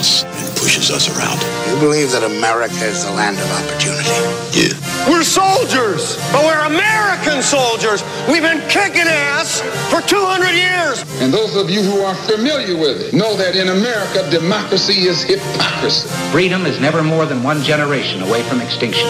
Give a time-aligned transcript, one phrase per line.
[0.00, 1.38] house and pushes us around.
[1.68, 4.08] You believe that America is the land of opportunity?
[4.56, 4.72] Yeah.
[5.08, 8.02] We're soldiers, but we're American soldiers.
[8.28, 9.60] We've been kicking ass
[9.92, 11.04] for 200 years.
[11.20, 15.22] And those of you who are familiar with it know that in America, democracy is
[15.22, 16.08] hypocrisy.
[16.32, 19.08] Freedom is never more than one generation away from extinction.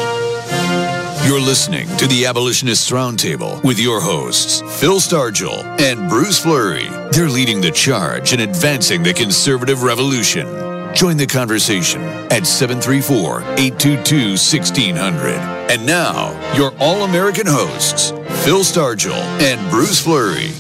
[1.24, 6.88] You're listening to the Abolitionists Roundtable with your hosts, Phil Stargell and Bruce Fleury.
[7.12, 10.69] They're leading the charge in advancing the conservative revolution.
[10.94, 15.34] Join the conversation at 734 822 1600.
[15.70, 18.10] And now, your all American hosts,
[18.44, 20.50] Phil Stargell and Bruce Fleury.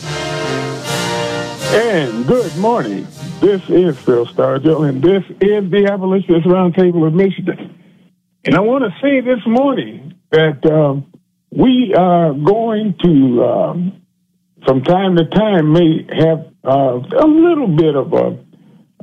[1.72, 3.06] And good morning.
[3.40, 7.76] This is Phil Stargell, and this is the Abolitionist Roundtable of Michigan.
[8.44, 11.12] And I want to say this morning that um,
[11.50, 14.02] we are going to, um,
[14.64, 18.38] from time to time, may have uh, a little bit of a,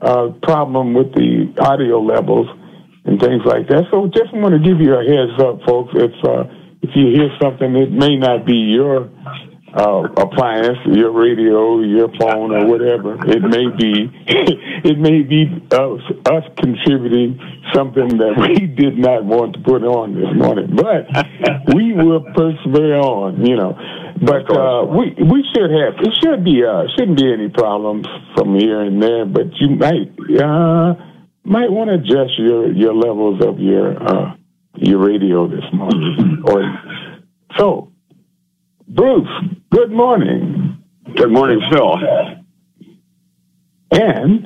[0.01, 2.47] a problem with the audio levels
[3.05, 3.85] and things like that.
[3.91, 5.93] So just want to give you a heads up, folks.
[5.95, 6.43] If uh,
[6.81, 9.09] if you hear something, it may not be your
[9.73, 13.15] uh, appliance, your radio, your phone, or whatever.
[13.27, 17.39] It may be, it may be us, us contributing
[17.73, 22.97] something that we did not want to put on this morning, but we will persevere
[22.97, 23.77] on, you know.
[24.19, 28.55] But uh, we we should have it should be uh, shouldn't be any problems from
[28.55, 30.09] here and there, but you might
[30.41, 30.95] uh,
[31.43, 34.35] might want to adjust your your levels of your uh,
[34.75, 36.63] your radio this morning, or
[37.57, 37.91] so.
[38.87, 39.27] Bruce,
[39.69, 40.81] good morning.
[41.15, 41.95] Good morning, Phil.
[43.91, 44.45] And,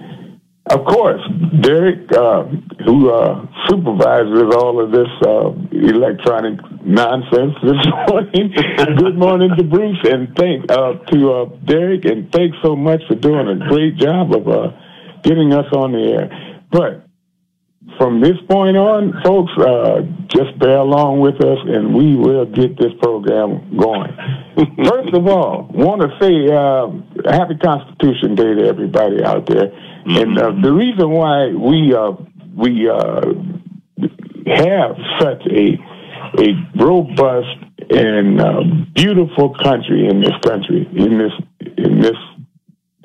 [0.72, 1.22] of course,
[1.62, 2.44] Derek, uh,
[2.86, 8.54] who uh, supervises all of this uh, electronic nonsense this morning.
[8.98, 13.16] good morning to Bruce, and thank uh, to uh, Derek, and thanks so much for
[13.16, 14.72] doing a great job of uh,
[15.24, 16.64] getting us on the air.
[16.72, 17.06] But
[17.98, 22.78] from this point on, folks, uh, just bear along with us, and we will get
[22.78, 24.16] this program going.
[24.88, 26.90] First of all, want to say uh,
[27.30, 29.74] Happy Constitution Day to everybody out there.
[30.06, 30.18] Mm-hmm.
[30.18, 32.12] And uh, the reason why we uh,
[32.56, 33.22] we uh,
[34.48, 35.78] have such a
[36.38, 37.58] a robust
[37.90, 38.62] and uh,
[38.96, 41.34] beautiful country in this country in this
[41.78, 42.18] in this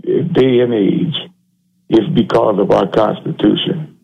[0.05, 1.15] day and age
[1.89, 3.99] is because of our Constitution.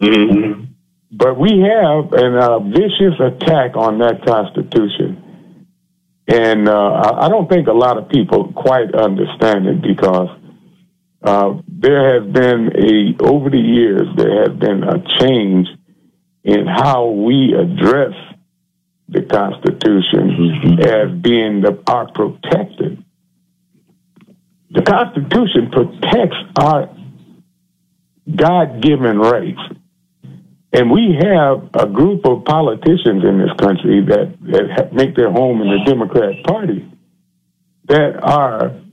[0.00, 0.64] Mm-hmm.
[1.12, 5.20] But we have a uh, vicious attack on that Constitution.
[6.26, 10.28] And uh, I don't think a lot of people quite understand it because
[11.24, 15.68] uh, there has been a, over the years, there has been a change
[16.44, 18.12] in how we address
[19.08, 20.80] the Constitution mm-hmm.
[20.80, 23.02] as being the, our protected.
[24.70, 26.94] The Constitution protects our
[28.34, 29.60] God given rights.
[30.74, 35.62] And we have a group of politicians in this country that, that make their home
[35.62, 36.86] in the Democrat Party
[37.86, 38.83] that are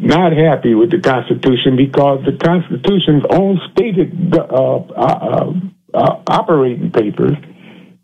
[0.00, 5.52] not happy with the Constitution because the Constitution's own stated uh, uh,
[5.94, 7.36] uh, operating papers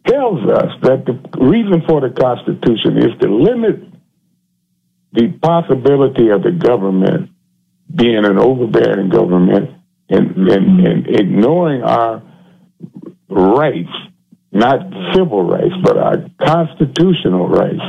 [0.06, 3.81] tells us that the reason for the Constitution is to limit
[5.12, 7.31] the possibility of the government
[7.94, 9.71] being an overbearing government
[10.09, 12.22] and, and, and ignoring our
[13.28, 13.94] rights,
[14.50, 14.81] not
[15.15, 17.83] civil rights, but our constitutional rights,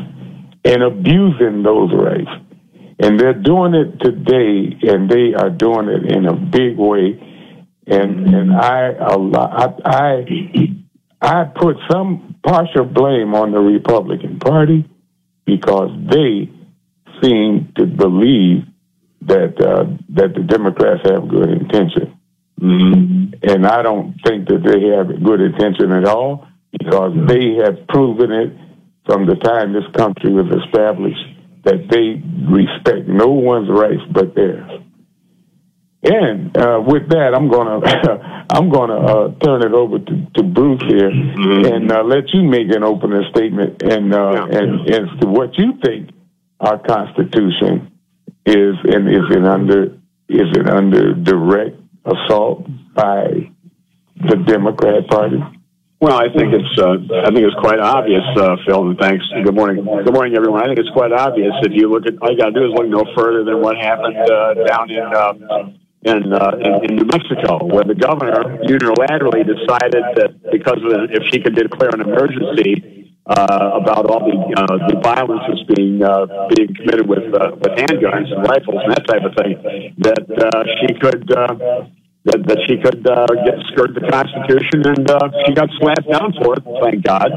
[0.64, 2.45] and abusing those rights.
[2.98, 7.20] And they're doing it today, and they are doing it in a big way.
[7.88, 10.26] And and I I I,
[11.22, 14.90] I put some partial blame on the Republican Party
[15.46, 16.50] because they
[17.22, 18.64] seem to believe
[19.24, 22.18] that uh, that the Democrats have good intention.
[22.62, 23.34] Mm-hmm.
[23.44, 28.32] And I don't think that they have good intention at all because they have proven
[28.32, 28.54] it
[29.06, 31.35] from the time this country was established
[31.66, 34.82] that they respect no one's rights but theirs.
[36.08, 37.82] And uh, with that, I'm gonna
[38.50, 41.74] I'm gonna uh, turn it over to, to Bruce here mm-hmm.
[41.74, 44.58] and uh, let you make an opening statement and uh, yeah.
[44.60, 46.12] and as to what you think
[46.60, 47.92] our Constitution
[48.46, 49.98] is and is it under
[50.30, 53.52] is it under direct assault by
[54.16, 55.42] the Democrat Party?
[56.02, 58.90] Well, I think it's uh, I think it's quite obvious, uh, Phil.
[58.90, 59.24] And thanks.
[59.44, 59.86] Good morning.
[59.86, 60.62] Good morning, everyone.
[60.62, 62.74] I think it's quite obvious if you look at all you got to do is
[62.76, 65.04] look no further than what happened uh, down in.
[65.04, 65.70] Uh,
[66.06, 71.24] in, uh, in, in New Mexico, where the governor unilaterally decided that because the, if
[71.34, 76.46] she could declare an emergency uh, about all the uh, the violence that's being uh,
[76.54, 79.58] being committed with with handguns and rifles and that type of thing,
[79.98, 81.90] that uh, she could uh,
[82.26, 86.34] that, that she could uh, get skirt the Constitution, and uh, she got slapped down
[86.34, 86.64] for it.
[86.82, 87.30] Thank God.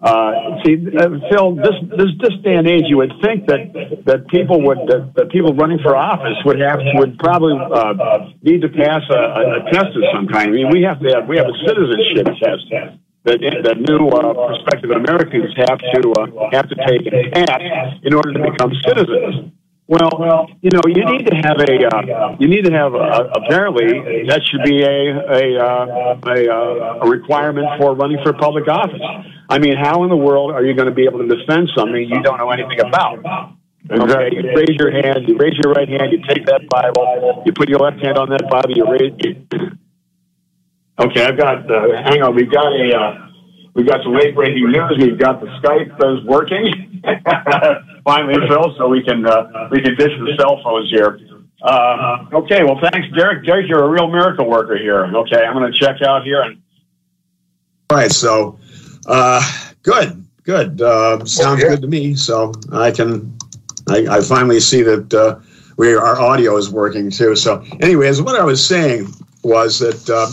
[0.00, 3.68] Uh, see, uh, Phil, this this this day and age, you would think that
[4.08, 8.62] that people would that, that people running for office would have would probably uh, need
[8.62, 9.20] to pass a,
[9.60, 10.48] a test of some kind.
[10.48, 12.64] I mean, we have to have we have a citizenship test
[13.24, 17.60] that, that new uh, prospective Americans have to uh, have to take and pass
[18.02, 19.52] in order to become citizens.
[19.90, 24.22] Well, you know, you need to have a uh, you need to have a, apparently
[24.30, 29.02] that should be a a uh, a, uh, a requirement for running for public office.
[29.48, 32.06] I mean, how in the world are you going to be able to defend something
[32.06, 33.18] you don't know anything about?
[33.90, 37.52] Okay, you raise your hand, you raise your right hand, you take that Bible, you
[37.52, 39.12] put your left hand on that Bible, you raise.
[39.18, 39.46] You...
[41.00, 41.64] Okay, I've got.
[41.64, 42.94] Uh, hang on, we've got a.
[42.94, 43.26] Uh,
[43.74, 44.98] We've got some late breaking news.
[44.98, 47.02] We've got the Skype is working
[48.04, 51.18] finally, Phil, so we can uh, we can ditch the cell phones here.
[51.62, 53.44] Uh, okay, well, thanks, Derek.
[53.44, 55.04] Derek, you're a real miracle worker here.
[55.14, 56.40] Okay, I'm going to check out here.
[56.42, 56.62] And-
[57.90, 58.58] All right, so
[59.06, 59.42] uh,
[59.82, 60.80] good, good.
[60.80, 62.14] Uh, sounds good to me.
[62.14, 63.36] So I can,
[63.88, 65.38] I, I finally see that uh,
[65.76, 67.36] we our audio is working too.
[67.36, 69.08] So, anyways, what I was saying
[69.42, 70.30] was that uh,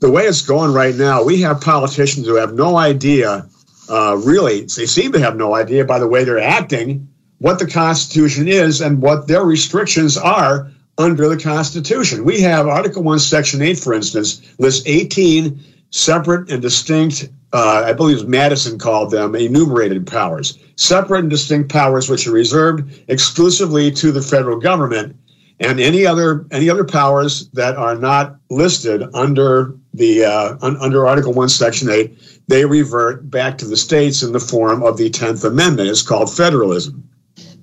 [0.00, 3.46] the way it's going right now, we have politicians who have no idea
[3.88, 7.66] uh, really, they seem to have no idea by the way they're acting what the
[7.66, 12.24] Constitution is and what their restrictions are under the Constitution.
[12.24, 17.92] We have Article 1, Section 8, for instance, lists 18 separate and distinct, uh, I
[17.92, 24.12] believe Madison called them enumerated powers, separate and distinct powers which are reserved exclusively to
[24.12, 25.16] the federal government
[25.58, 31.06] and any other any other powers that are not listed under the uh, un, under
[31.06, 35.10] Article One, Section Eight, they revert back to the states in the form of the
[35.10, 35.88] Tenth Amendment.
[35.88, 37.08] It's called federalism.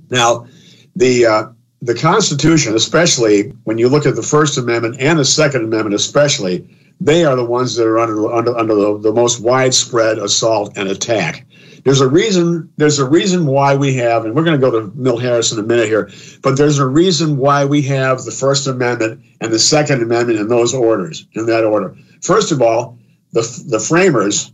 [0.09, 0.47] Now,
[0.95, 1.45] the uh,
[1.81, 6.67] the Constitution, especially when you look at the First Amendment and the Second Amendment, especially,
[7.01, 10.87] they are the ones that are under under, under the, the most widespread assault and
[10.87, 11.45] attack.
[11.83, 12.71] There's a reason.
[12.77, 15.59] There's a reason why we have, and we're going to go to Milt Harris in
[15.59, 16.09] a minute here.
[16.41, 20.47] But there's a reason why we have the First Amendment and the Second Amendment in
[20.47, 21.95] those orders, in that order.
[22.21, 22.97] First of all,
[23.33, 24.53] the the framers,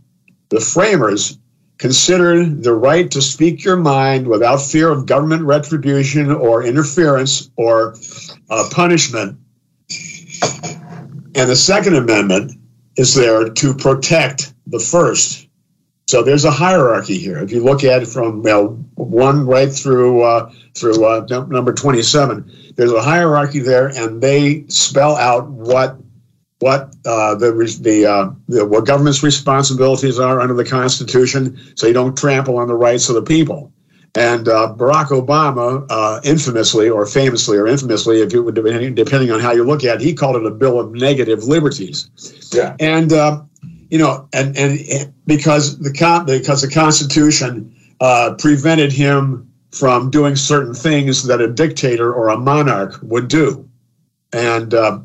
[0.50, 1.38] the framers
[1.78, 7.96] considered the right to speak your mind without fear of government retribution or interference or
[8.50, 9.38] uh, punishment.
[11.34, 12.52] And the Second Amendment
[12.96, 15.48] is there to protect the first.
[16.06, 17.38] So there's a hierarchy here.
[17.38, 18.66] If you look at it from well,
[18.96, 25.16] one right through uh, through uh, number 27, there's a hierarchy there, and they spell
[25.16, 25.96] out what
[26.60, 31.94] what uh, the the, uh, the, what government's responsibilities are under the Constitution, so you
[31.94, 33.72] don't trample on the rights of the people.
[34.14, 39.40] And uh, Barack Obama, uh, infamously or famously or infamously, if you would depending on
[39.40, 42.10] how you look at it, he called it a bill of negative liberties.
[42.52, 42.76] Yeah.
[42.80, 43.42] And uh,
[43.88, 50.36] you know, and and because the con- because the Constitution uh, prevented him from doing
[50.36, 53.68] certain things that a dictator or a monarch would do,
[54.32, 54.98] and uh,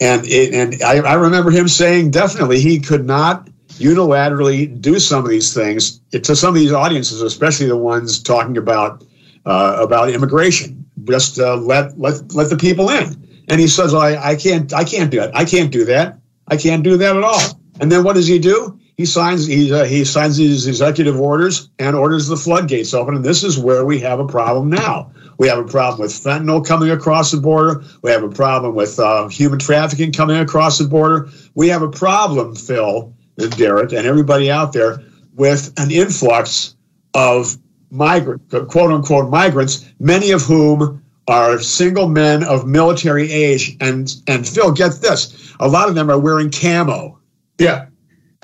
[0.00, 3.48] and it, and I, I remember him saying definitely he could not
[3.78, 8.56] unilaterally do some of these things to some of these audiences, especially the ones talking
[8.56, 9.04] about
[9.46, 10.84] uh, about immigration.
[11.04, 13.28] Just uh, let let let the people in.
[13.48, 15.30] And he says, I, I can't I can't do it.
[15.34, 16.18] I can't do that.
[16.48, 17.60] I can't do that at all.
[17.80, 18.78] And then what does he do?
[18.96, 23.14] He signs he, uh, he signs these executive orders and orders the floodgates open.
[23.14, 25.12] And this is where we have a problem now.
[25.38, 27.82] We have a problem with fentanyl coming across the border.
[28.02, 31.30] We have a problem with uh, human trafficking coming across the border.
[31.54, 35.00] We have a problem, Phil and Derek, and everybody out there,
[35.34, 36.74] with an influx
[37.14, 37.56] of
[37.90, 43.76] migrant, quote unquote migrants, many of whom are single men of military age.
[43.80, 47.18] And and Phil, get this: a lot of them are wearing camo.
[47.58, 47.86] Yeah.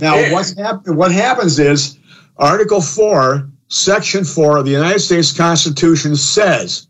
[0.01, 0.33] Now, yeah.
[0.33, 1.99] what's hap- what happens is
[2.37, 6.87] Article Four Section 4 of the United States Constitution says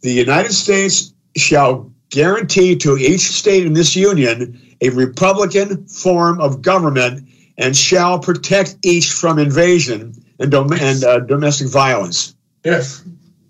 [0.00, 6.62] the United States shall guarantee to each state in this union a Republican form of
[6.62, 12.34] government and shall protect each from invasion and, dom- and uh, domestic violence.
[12.64, 13.02] Yes,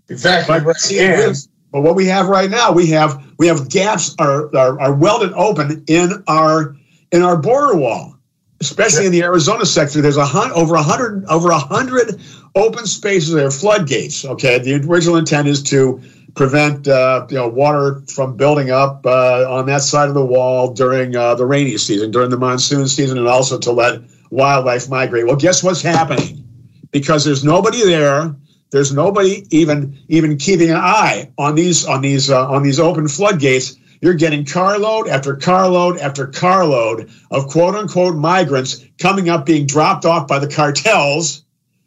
[0.09, 0.61] exactly.
[0.61, 4.95] But, but what we have right now, we have we have gaps are, are, are
[4.95, 6.77] welded open in our
[7.13, 8.17] in our border wall
[8.61, 12.21] especially in the Arizona sector, there's a hun- over a hundred over a hundred
[12.57, 14.25] open spaces are floodgates.
[14.25, 16.01] Okay, the original intent is to
[16.35, 20.73] prevent uh, you know water from building up uh, on that side of the wall
[20.73, 25.27] during uh, the rainy season, during the monsoon season, and also to let wildlife migrate.
[25.27, 26.43] Well, guess what's happening?
[26.91, 28.35] Because there's nobody there.
[28.71, 33.07] There's nobody even even keeping an eye on these on these uh, on these open
[33.07, 39.67] floodgates you're getting carload after carload after carload of quote unquote migrants coming up, being
[39.67, 41.46] dropped off by the cartels,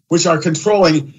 [0.10, 1.14] which are controlling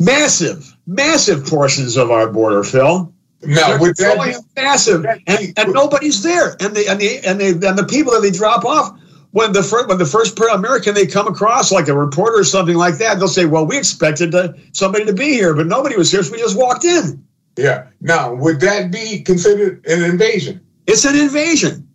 [0.00, 3.12] massive, massive portions of our border, Phil.
[3.42, 7.78] Now, with that, massive, and, and nobody's there, and the and the and the and
[7.78, 8.98] the people that they drop off
[9.30, 12.76] when the first when the first American they come across, like a reporter or something
[12.76, 16.10] like that, they'll say, "Well, we expected to, somebody to be here, but nobody was
[16.10, 17.24] here, so we just walked in."
[17.56, 17.88] Yeah.
[18.00, 20.60] Now, would that be considered an invasion?
[20.86, 21.88] It's an invasion.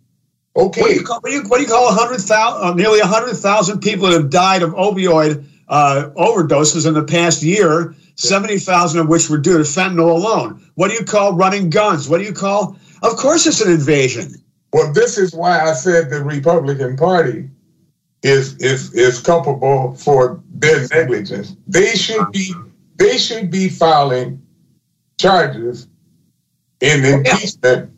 [0.56, 0.80] Okay.
[0.80, 3.80] What do you call, what do you, what do you call 100,000, uh, nearly 100,000
[3.80, 9.28] people that have died of opioid uh, overdoses in the past year, 70,000 of which
[9.28, 10.64] were due to fentanyl alone?
[10.74, 12.08] What do you call running guns?
[12.08, 12.76] What do you call?
[13.02, 14.34] Of course, it's an invasion.
[14.72, 17.48] Well, this is why I said the Republican Party
[18.22, 21.56] is is is culpable for their negligence.
[21.68, 22.52] They should be
[22.96, 24.44] they should be filing
[25.18, 25.86] charges
[26.80, 27.90] in impeachment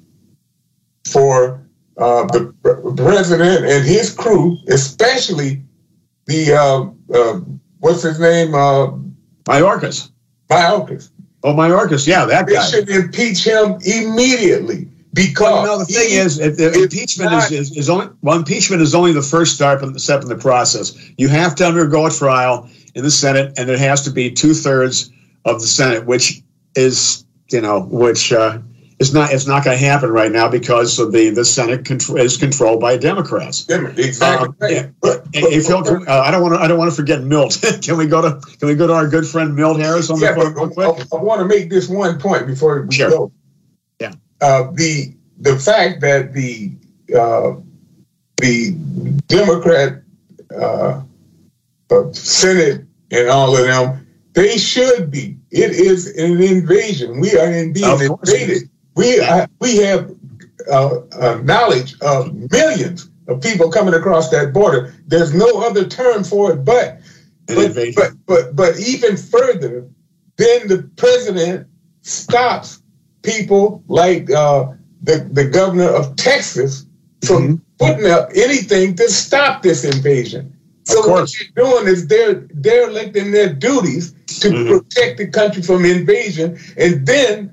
[1.06, 2.52] for uh, the
[2.96, 5.62] president and his crew, especially
[6.26, 7.40] the uh, uh,
[7.78, 8.54] what's his name?
[8.54, 8.92] Uh,
[9.44, 10.10] Mayorkas.
[10.50, 11.10] Mayorkas.
[11.42, 12.06] Oh, Mayorkas.
[12.06, 12.64] Yeah, that they guy.
[12.64, 17.70] should impeach him immediately because well, know, the thing he, is, the impeachment not, is,
[17.70, 20.96] is, is, only well, impeachment is only the first step in, step in the process.
[21.16, 24.52] You have to undergo a trial in the Senate, and it has to be two
[24.52, 25.10] thirds
[25.44, 26.42] of the Senate, which
[26.74, 28.58] is you know which uh,
[28.98, 32.18] is not it's not going to happen right now because of the the Senate control,
[32.18, 33.68] is controlled by Democrats.
[33.68, 34.78] Exactly.
[34.78, 37.58] Um, but, hey, Phil, uh, I don't want to I don't want to forget Milt.
[37.82, 40.32] can we go to can we go to our good friend Milt Harris on yeah,
[40.32, 41.06] the phone real quick?
[41.12, 43.10] I, I, want to make this one point before we sure.
[43.10, 43.32] go.
[44.00, 44.12] Yeah.
[44.40, 46.72] Uh, the the fact that the
[47.14, 47.56] uh,
[48.38, 48.72] the
[49.26, 50.02] Democrat
[50.58, 51.02] uh,
[51.90, 55.36] uh, Senate and all of them, they should be.
[55.50, 57.20] It is an invasion.
[57.20, 58.70] We are in being invaded.
[58.96, 59.20] We
[59.60, 60.10] we have
[60.70, 64.94] uh, uh, knowledge of millions of people coming across that border.
[65.06, 66.98] There's no other term for it, but
[67.46, 69.88] but, but but but even further,
[70.36, 71.68] then the president
[72.02, 72.82] stops
[73.22, 74.72] people like uh,
[75.02, 76.86] the the governor of Texas
[77.24, 77.54] from mm-hmm.
[77.78, 80.52] putting up anything to stop this invasion.
[80.84, 84.68] So what they're doing is they're they're electing their duties to mm-hmm.
[84.68, 87.52] protect the country from invasion, and then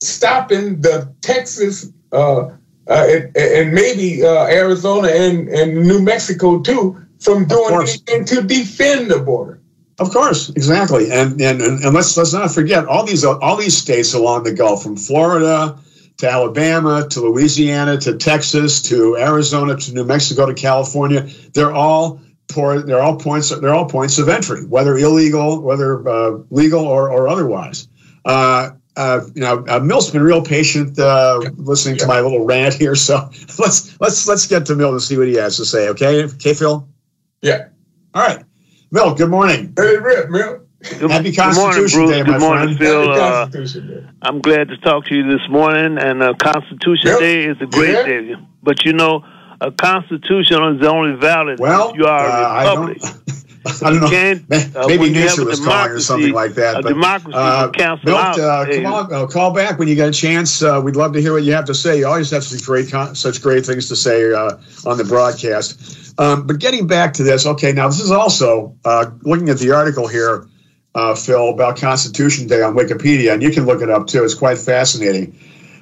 [0.00, 2.54] stopping the Texas uh, uh,
[2.88, 9.10] and, and, maybe uh, Arizona and, and New Mexico too from doing anything to defend
[9.10, 9.60] the border.
[9.98, 14.14] Of course, exactly, and, and and let's let's not forget all these all these states
[14.14, 15.76] along the Gulf, from Florida
[16.18, 21.28] to Alabama to Louisiana to Texas to Arizona to New Mexico to California.
[21.52, 26.38] They're all poor, they're all points they're all points of entry, whether illegal, whether uh,
[26.50, 27.88] legal or or otherwise.
[28.24, 32.02] Uh, uh, you know, uh, Milt's been real patient uh, listening yeah.
[32.02, 32.94] to my little rant here.
[32.96, 33.14] So
[33.58, 35.88] let's let's let's get to Milt and see what he has to say.
[35.90, 36.86] Okay, okay, Phil.
[37.40, 37.68] Yeah.
[38.12, 38.44] All right,
[38.90, 39.16] Milt.
[39.16, 39.72] Good morning.
[39.76, 40.62] Hey, Rip, Milt.
[41.00, 42.10] Good, Happy Constitution good morning, Bruce.
[42.10, 42.78] Day, good morning, friend.
[42.78, 43.12] Phil.
[43.12, 43.48] Uh,
[44.22, 45.98] I'm glad to talk to you this morning.
[45.98, 47.18] And uh, Constitution Yep.
[47.18, 48.04] Day is a great Yeah.
[48.06, 48.34] day.
[48.62, 49.24] But you know,
[49.60, 52.98] a constitution is only valid Well, if you are uh, a I republic.
[53.00, 53.24] don't.
[53.82, 54.08] I don't know.
[54.76, 56.78] uh, Maybe Nixon was calling or something like that.
[56.78, 57.70] a but, democracy uh,
[58.04, 60.62] Milt, uh, come on, uh, call back when you get a chance.
[60.62, 61.98] Uh, we'd love to hear what you have to say.
[61.98, 66.18] You always have such great, con- such great things to say uh, on the broadcast.
[66.18, 69.72] Um, but getting back to this, okay, now this is also uh, looking at the
[69.72, 70.46] article here,
[70.94, 74.24] uh, Phil, about Constitution Day on Wikipedia, and you can look it up too.
[74.24, 75.38] It's quite fascinating.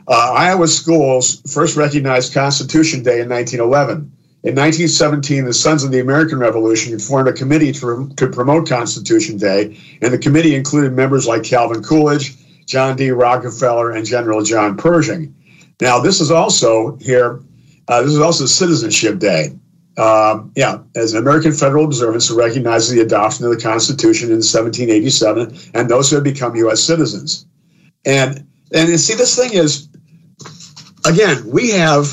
[0.09, 4.13] Uh, Iowa schools first recognized Constitution Day in 1911.
[4.47, 9.39] In 1917, the Sons of the American Revolution formed a committee to, to promote Constitution
[9.39, 13.11] Day, and the committee included members like Calvin Coolidge, John D.
[13.11, 15.35] Rockefeller, and General John Pershing.
[15.81, 17.41] Now, this is also here,
[17.89, 19.51] uh, this is also Citizenship Day.
[19.99, 24.37] Um, yeah, as an American federal observance to recognize the adoption of the Constitution in
[24.37, 26.81] 1787 and those who have become U.S.
[26.81, 27.47] citizens.
[28.05, 29.89] And and see, this thing is,
[31.05, 32.07] again, we have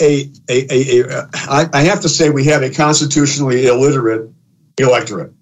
[0.00, 4.30] a, a, a, a I, I have to say, we have a constitutionally illiterate
[4.78, 5.32] electorate.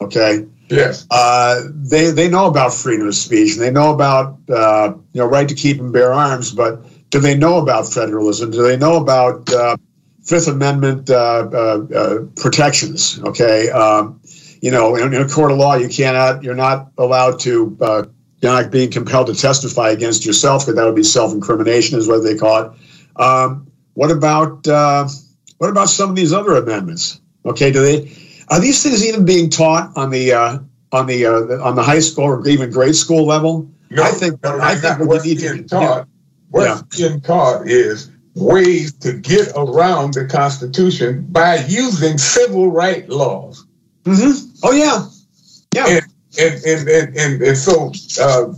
[0.00, 0.46] Okay.
[0.68, 1.06] Yes.
[1.10, 5.26] Uh, they they know about freedom of speech and they know about uh, you know
[5.26, 8.52] right to keep and bear arms, but do they know about federalism?
[8.52, 9.76] Do they know about uh,
[10.22, 13.20] Fifth Amendment uh, uh, uh, protections?
[13.20, 14.20] Okay, um,
[14.62, 18.04] you know, in, in a court of law, you cannot, you're not allowed to, uh,
[18.40, 22.22] you're not being compelled to testify against yourself, because that would be self-incrimination, is what
[22.22, 23.20] they call it.
[23.20, 25.08] Um, what about uh,
[25.58, 27.20] what about some of these other amendments?
[27.44, 28.12] Okay, do they
[28.48, 30.58] are these things even being taught on the uh,
[30.92, 33.70] on the uh, on the high school or even grade school level?
[33.90, 36.08] No, I think no, I think what's need being to taught.
[36.50, 37.08] what's yeah.
[37.08, 43.66] being taught is ways to get around the Constitution by using civil right laws.
[44.04, 44.50] Mm-hmm.
[44.62, 45.06] Oh yeah,
[45.74, 46.00] yeah.
[46.38, 48.52] And and and and, and so uh,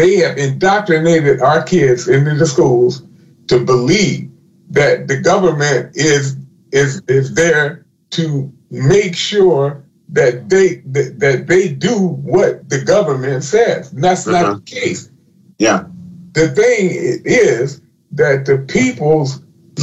[0.00, 3.02] they have indoctrinated our kids into the schools
[3.48, 4.30] to believe
[4.70, 6.36] that the government is
[6.72, 13.44] is is there to make sure that they that, that they do what the government
[13.44, 13.92] says.
[13.92, 14.40] And that's uh-huh.
[14.40, 15.10] not the case.
[15.58, 15.84] Yeah.
[16.32, 16.90] The thing
[17.26, 19.42] is that the people's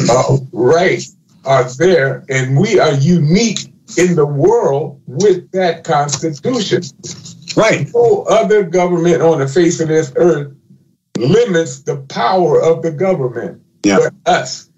[0.10, 6.82] uh, rights are there, and we are unique in the world with that constitution.
[7.58, 7.90] Right.
[7.94, 10.54] No other government on the face of this earth
[11.18, 13.98] limits the power of the government yeah.
[14.00, 14.70] but us.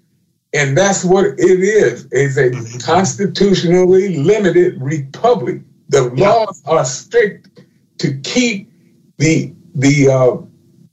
[0.52, 2.08] And that's what it is.
[2.10, 2.78] It's a mm-hmm.
[2.78, 5.60] constitutionally limited republic.
[5.90, 6.30] The yeah.
[6.30, 7.62] laws are strict
[7.98, 8.72] to keep
[9.18, 10.36] the the uh,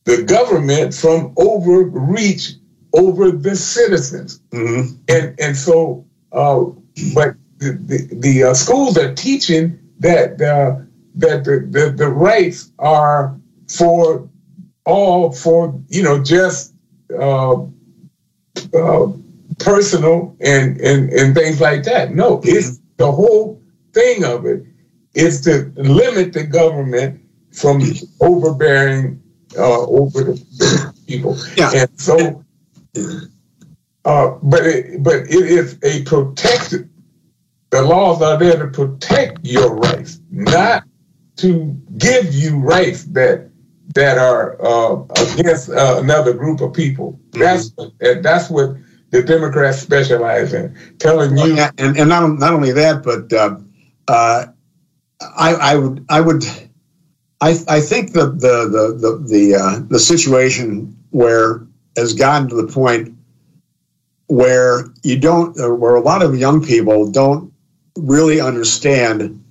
[0.03, 2.53] the government from overreach
[2.94, 4.41] over the citizens.
[4.51, 4.96] Mm-hmm.
[5.08, 6.65] And and so, uh,
[7.15, 10.82] but the the, the uh, schools are teaching that uh,
[11.18, 14.30] that the, the the rights are for
[14.86, 16.74] all for you know just
[17.20, 17.62] uh,
[18.74, 19.08] uh,
[19.60, 22.14] personal and, and and things like that.
[22.14, 22.50] No, mm-hmm.
[22.50, 23.62] it's the whole
[23.94, 24.64] thing of it
[25.14, 27.22] is to limit the government
[27.52, 27.82] from
[28.22, 29.22] overbearing
[29.58, 31.38] uh, over the people.
[31.56, 31.72] Yeah.
[31.74, 32.44] And so,
[34.06, 36.90] uh, but it, but it is a protected.
[37.70, 40.87] The laws are there to protect your rights, not
[41.38, 43.50] to give you rights that
[43.96, 45.03] that are uh,
[45.34, 47.20] against uh, another group of people.
[47.32, 47.39] Mm-hmm.
[47.39, 48.75] That's that's what
[49.12, 51.65] the Democrats specialize in, telling well, you.
[51.77, 53.58] And, and not not only that, but uh,
[54.08, 54.48] uh,
[55.22, 56.44] I I would I would
[57.42, 62.55] I I think the the the the the, uh, the situation where has gotten to
[62.55, 63.14] the point
[64.27, 67.53] where you don't where a lot of young people don't
[67.98, 69.44] really understand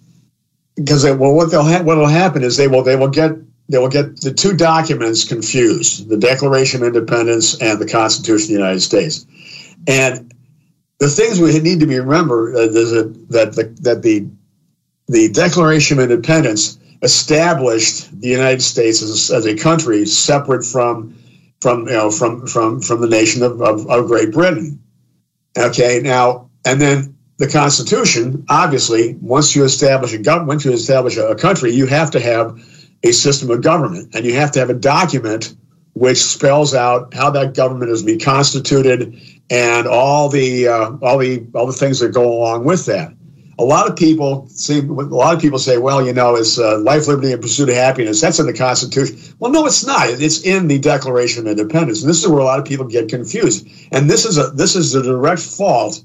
[0.77, 3.33] because they, well what they'll ha- what will happen is they will they will get
[3.69, 8.49] they will get the two documents confused the Declaration of Independence and the Constitution of
[8.49, 9.27] the United States.
[9.87, 10.33] And
[10.99, 14.27] the things we need to be remember uh, is that, that, the, that the,
[15.09, 21.17] the Declaration of Independence established the United States as, as a country separate from,
[21.61, 24.83] from, you know, from, from, from the nation of, of, of Great Britain.
[25.57, 31.17] Okay, now, and then the Constitution, obviously, once you establish a government, once you establish
[31.17, 32.59] a country, you have to have
[33.03, 35.55] a system of government, and you have to have a document
[35.93, 39.19] which spells out how that government is to be constituted
[39.51, 43.13] and all the uh, all the all the things that go along with that.
[43.59, 44.81] A lot of people see.
[44.81, 47.75] A lot of people say, "Well, you know, it's uh, life, liberty, and pursuit of
[47.75, 48.21] happiness.
[48.21, 50.09] That's in the Constitution." Well, no, it's not.
[50.09, 53.09] It's in the Declaration of Independence, and this is where a lot of people get
[53.09, 53.67] confused.
[53.93, 56.05] And this is a this is the direct fault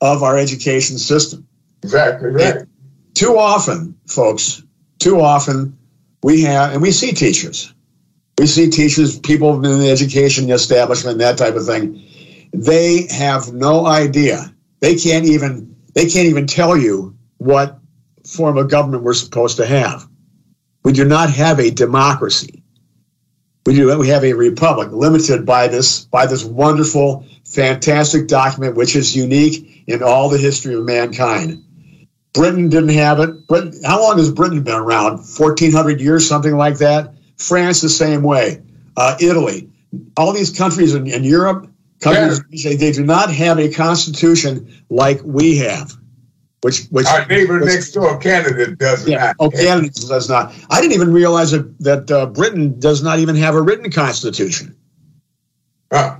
[0.00, 1.46] of our education system.
[1.82, 2.56] Exactly right.
[2.56, 2.68] And
[3.14, 4.62] too often, folks,
[4.98, 5.78] too often
[6.22, 7.72] we have, and we see teachers.
[8.38, 12.02] We see teachers, people in the education establishment, that type of thing.
[12.52, 14.52] They have no idea.
[14.80, 17.78] They can't even they can't even tell you what
[18.26, 20.06] form of government we're supposed to have.
[20.84, 22.62] We do not have a democracy.
[23.64, 28.94] We do we have a republic limited by this by this wonderful, fantastic document, which
[28.94, 31.62] is unique in all the history of mankind.
[32.32, 33.46] Britain didn't have it.
[33.46, 35.16] Britain, how long has Britain been around?
[35.16, 37.14] 1400 years, something like that.
[37.38, 38.62] France, the same way.
[38.96, 39.70] Uh, Italy.
[40.16, 41.70] All these countries in, in Europe,
[42.00, 42.76] countries, yeah.
[42.76, 45.94] they do not have a constitution like we have.
[46.62, 49.36] Which, which our neighbor which, next door, Canada, does yeah, not.
[49.38, 50.54] Oh, Canada does not.
[50.68, 54.76] I didn't even realize that that uh, Britain does not even have a written constitution.
[55.92, 56.18] Huh.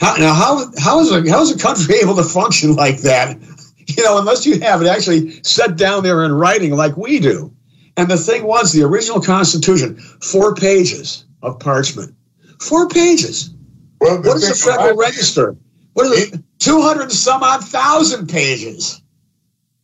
[0.00, 3.38] How, now, how how is a how is a country able to function like that
[3.86, 7.52] you know, unless you have it actually set down there in writing like we do.
[7.96, 12.14] And the thing was, the original Constitution, four pages of parchment.
[12.60, 13.50] Four pages.
[14.00, 15.56] Well, what is the Federal Register?
[15.92, 16.40] What is it?
[16.58, 19.00] 200 some odd thousand pages.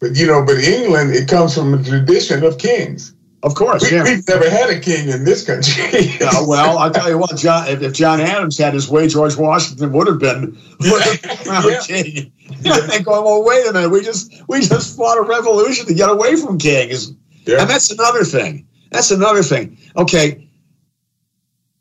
[0.01, 3.15] But, you know, but England, it comes from a tradition of kings.
[3.43, 4.05] Of course, we, yeah.
[4.05, 6.13] We've never had a king in this country.
[6.21, 7.69] uh, well, I'll tell you what, John.
[7.69, 11.73] If, if, John Adams had his way, George Washington would have been would have been
[11.73, 11.81] yeah.
[11.81, 12.33] king.
[12.61, 13.91] They going, well, wait a minute.
[13.91, 17.13] We just we just fought a revolution to get away from kings,
[17.47, 17.61] yeah.
[17.61, 18.67] and that's another thing.
[18.91, 19.79] That's another thing.
[19.97, 20.47] Okay,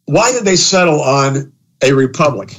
[0.06, 1.52] why did they settle on
[1.84, 2.56] a republic?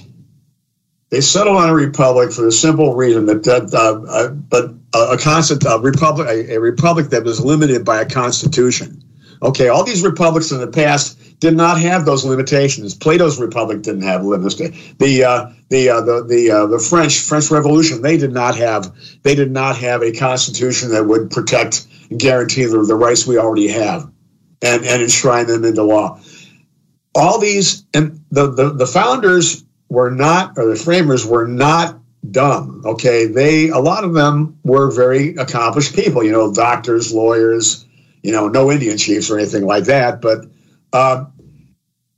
[1.10, 5.18] They settled on a republic for the simple reason that, uh, uh, but a, a
[5.18, 9.02] constant a republic, a, a republic that was limited by a constitution.
[9.42, 12.94] Okay, all these republics in the past did not have those limitations.
[12.94, 14.56] Plato's Republic didn't have limits.
[14.56, 18.94] The uh, the uh, the the uh, the French French Revolution they did not have
[19.22, 23.38] they did not have a constitution that would protect and guarantee the, the rights we
[23.38, 24.10] already have
[24.62, 26.20] and and enshrine them into law.
[27.14, 32.00] All these and the, the the founders were not or the framers were not
[32.30, 32.82] dumb.
[32.86, 36.24] Okay, they a lot of them were very accomplished people.
[36.24, 37.84] You know, doctors, lawyers.
[38.22, 40.46] You know, no Indian chiefs or anything like that, but.
[40.92, 41.24] Uh,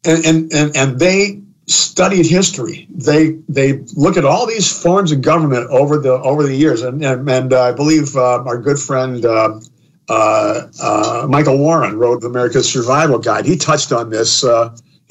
[0.05, 2.87] and, and, and, and they studied history.
[2.91, 7.05] They they look at all these forms of government over the over the years, and
[7.05, 9.61] and, and uh, I believe uh, our good friend uh,
[10.09, 13.47] uh, uh Michael Warren wrote America's Survival Guide.
[13.47, 14.45] He touched on this.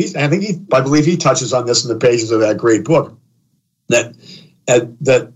[0.03, 2.41] Uh, he, I think he, I believe he touches on this in the pages of
[2.41, 3.17] that great book.
[3.89, 4.13] That
[4.67, 5.31] that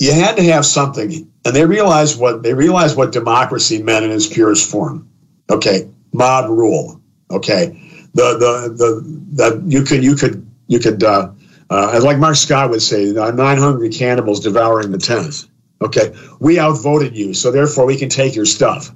[0.00, 4.10] you had to have something, and they realized what they realized what democracy meant in
[4.10, 5.08] its purest form.
[5.48, 7.00] Okay, mob rule.
[7.30, 7.66] Okay,
[8.14, 11.30] the the the that you could you could you could uh,
[11.70, 15.48] uh, like Mark Scott would say, nine hungry cannibals devouring the tenth.
[15.80, 18.90] Okay, we outvoted you, so therefore we can take your stuff.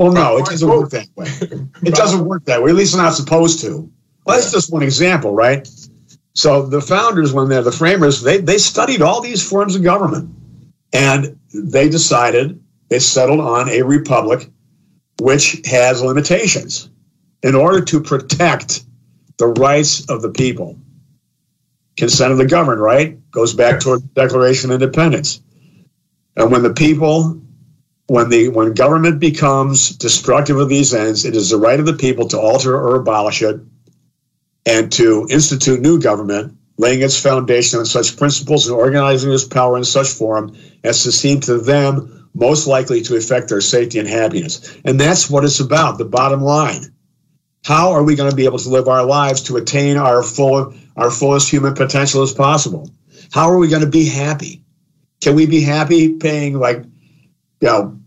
[0.00, 1.28] Well, no, it doesn't work that way.
[1.84, 2.70] It doesn't work that way.
[2.70, 3.92] At least not supposed to.
[4.24, 5.68] Well, that's just one example, right?
[6.34, 10.34] So the founders, when they're the framers, they they studied all these forms of government,
[10.94, 14.48] and they decided they settled on a republic,
[15.20, 16.88] which has limitations
[17.42, 18.84] in order to protect
[19.38, 20.78] the rights of the people.
[21.98, 23.18] Consent of the governed, right?
[23.32, 25.42] Goes back toward the Declaration of Independence.
[26.36, 27.42] And when the people,
[28.10, 31.92] when the when government becomes destructive of these ends, it is the right of the
[31.92, 33.60] people to alter or abolish it
[34.66, 39.76] and to institute new government, laying its foundation on such principles and organizing its power
[39.78, 44.08] in such form as to seem to them most likely to affect their safety and
[44.08, 44.76] happiness.
[44.84, 46.92] And that's what it's about, the bottom line.
[47.64, 50.74] How are we going to be able to live our lives to attain our full
[50.96, 52.90] our fullest human potential as possible?
[53.30, 54.64] How are we going to be happy?
[55.20, 56.82] Can we be happy paying like
[57.60, 57.99] you know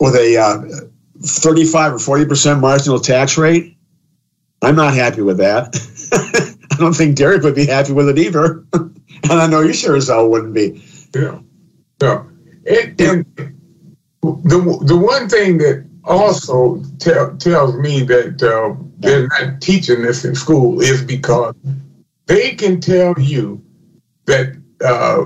[0.00, 0.62] with a uh,
[1.20, 3.76] 35 or 40 percent marginal tax rate
[4.62, 5.76] i'm not happy with that.
[6.72, 8.64] I don't think derek would be happy with it either.
[9.24, 10.82] And i know you sure as hell wouldn't be.
[11.14, 11.40] Yeah
[12.00, 12.24] yeah.
[12.66, 13.26] And, and
[14.22, 20.24] the, the one thing that also tell, tells me that uh, they're not teaching this
[20.24, 21.54] in school is because
[22.26, 23.62] they can tell you
[24.26, 25.24] that, uh,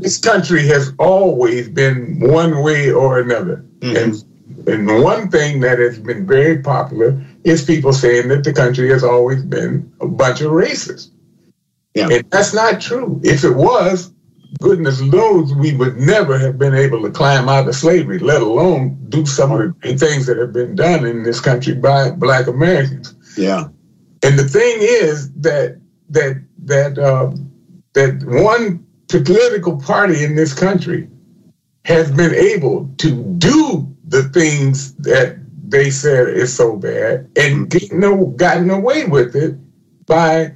[0.00, 3.64] this country has always been one way or another.
[3.80, 3.96] Mm-hmm.
[3.96, 8.88] And, and one thing that has been very popular is people saying that the country
[8.90, 11.10] has always been a bunch of racists.
[11.94, 12.08] Yeah.
[12.10, 13.20] And that's not true.
[13.22, 14.12] If it was,
[14.60, 18.98] goodness knows we would never have been able to climb out of slavery, let alone
[19.08, 23.14] do some of the things that have been done in this country by black Americans.
[23.36, 23.68] Yeah.
[24.22, 27.32] And the thing is that that that uh,
[27.94, 31.08] that one political party in this country
[31.84, 35.36] has been able to do the things that
[35.68, 39.56] they said is so bad and get no, gotten away with it
[40.06, 40.52] by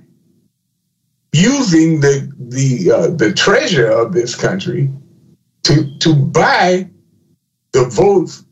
[1.32, 4.90] using the the uh, the treasure of this country
[5.64, 6.88] to to buy
[7.72, 8.45] the votes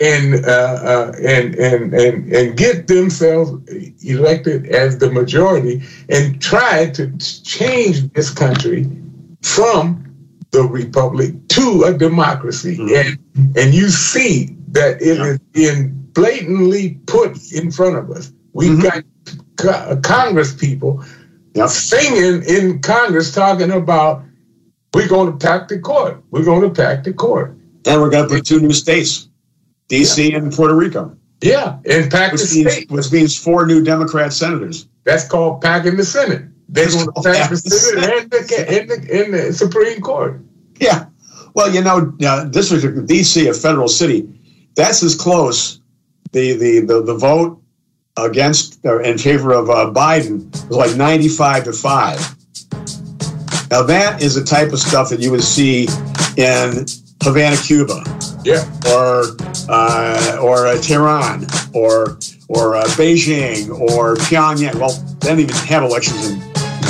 [0.00, 3.52] and uh, uh, and and and and get themselves
[4.02, 8.86] elected as the majority and try to change this country
[9.42, 10.00] from
[10.50, 12.94] the republic to a democracy mm-hmm.
[13.36, 15.24] and and you see that it yeah.
[15.24, 19.00] is being blatantly put in front of us we've mm-hmm.
[19.56, 21.04] got congress people
[21.54, 21.68] yep.
[21.68, 24.22] singing in Congress talking about
[24.92, 26.22] we're going to pack the court.
[26.30, 27.56] We're going to pack the court.
[27.86, 29.28] And we're going to put two new states,
[29.88, 30.30] D.C.
[30.30, 30.38] Yeah.
[30.38, 31.16] and Puerto Rico.
[31.40, 32.90] Yeah, and pack which the means, state.
[32.90, 34.88] Which means four new Democrat senators.
[35.04, 36.44] That's called packing the Senate.
[36.68, 40.40] They're going to pack the Senate and the, and, the, and the Supreme Court.
[40.80, 41.06] Yeah.
[41.54, 44.28] Well, you know, uh, District of D.C., a federal city,
[44.74, 45.80] that's as close.
[46.32, 47.62] The, the, the, the vote
[48.16, 52.34] against or in favor of uh, Biden was like 95 to 5.
[53.70, 55.88] Now, that is the type of stuff that you would see
[56.36, 56.86] in
[57.22, 58.02] Havana, Cuba.
[58.44, 58.64] Yeah.
[58.92, 59.24] Or,
[59.68, 64.74] uh, or uh, Tehran, or, or uh, Beijing, or Pyongyang.
[64.76, 66.38] Well, they don't even have elections in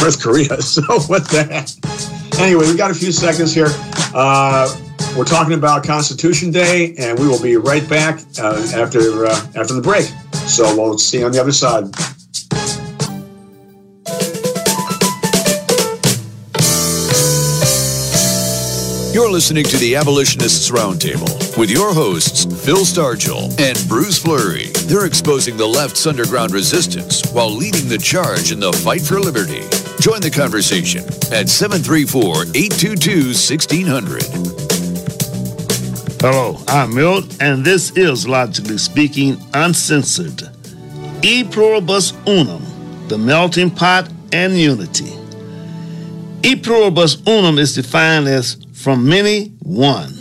[0.01, 2.41] North Korea, so what the heck?
[2.41, 3.69] Anyway, we got a few seconds here.
[4.15, 4.69] Uh,
[5.17, 9.75] we're talking about Constitution Day, and we will be right back uh, after uh, after
[9.75, 10.07] the break.
[10.49, 11.85] So we'll see you on the other side.
[19.25, 24.67] You're listening to the Abolitionists Roundtable with your hosts, Phil Stargell and Bruce Fleury.
[24.85, 29.63] They're exposing the left's underground resistance while leading the charge in the fight for liberty.
[29.99, 34.25] Join the conversation at 734 822 1600.
[36.21, 40.51] Hello, I'm Milt, and this is Logically Speaking Uncensored.
[41.23, 42.63] E pluribus unum,
[43.09, 45.15] the melting pot and unity.
[46.43, 50.13] E pluribus unum is defined as from many, one.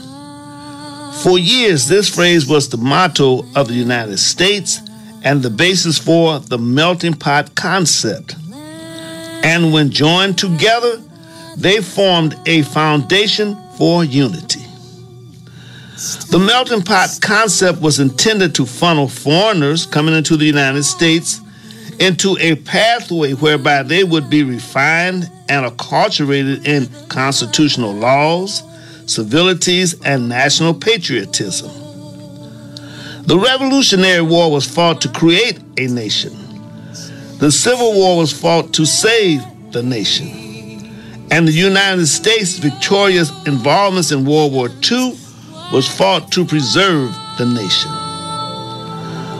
[1.22, 4.80] For years, this phrase was the motto of the United States
[5.22, 8.38] and the basis for the melting pot concept.
[9.44, 11.02] And when joined together,
[11.58, 14.62] they formed a foundation for unity.
[16.30, 21.42] The melting pot concept was intended to funnel foreigners coming into the United States
[22.04, 28.62] into a pathway whereby they would be refined and acculturated in constitutional laws,
[29.06, 31.72] civilities, and national patriotism.
[33.24, 36.34] The Revolutionary War was fought to create a nation.
[37.38, 40.28] The Civil War was fought to save the nation.
[41.32, 45.18] And the United States' victorious involvements in World War II
[45.72, 48.13] was fought to preserve the nation.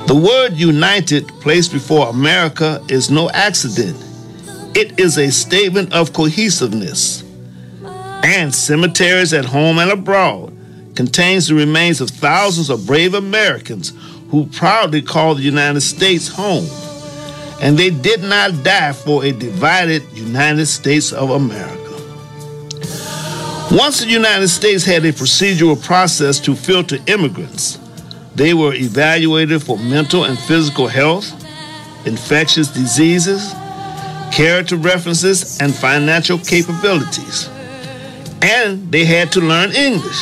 [0.06, 3.96] The word united placed before America is no accident.
[4.76, 7.24] It is a statement of cohesiveness.
[8.24, 10.54] And cemeteries at home and abroad
[10.96, 13.94] contains the remains of thousands of brave Americans
[14.30, 16.68] who proudly call the United States home.
[17.62, 21.80] And they did not die for a divided United States of America.
[23.72, 27.80] Once the United States had a procedural process to filter immigrants,
[28.36, 31.32] they were evaluated for mental and physical health,
[32.06, 33.54] infectious diseases,
[34.32, 37.50] character references, and financial capabilities.
[38.42, 40.22] And they had to learn English.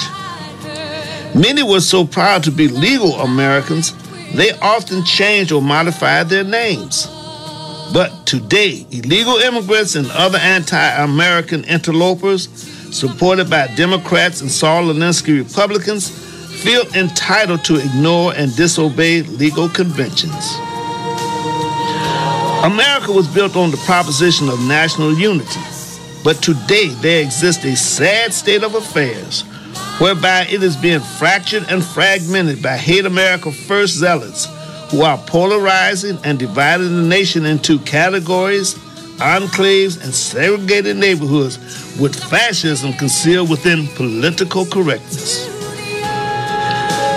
[1.34, 3.93] Many were so proud to be legal Americans,
[4.34, 7.08] they often changed or modified their names.
[7.93, 12.50] But today, illegal immigrants and other anti American interlopers,
[12.95, 16.31] supported by Democrats and Saul Alinsky Republicans,
[16.62, 20.54] feel entitled to ignore and disobey legal conventions.
[22.63, 25.60] America was built on the proposition of national unity,
[26.24, 29.41] but today there exists a sad state of affairs
[30.00, 34.45] whereby it is being fractured and fragmented by hate America first zealots
[34.91, 38.76] who are polarizing and dividing the nation into categories,
[39.17, 41.58] enclaves, and segregated neighborhoods
[42.00, 45.50] with fascism concealed within political correctness.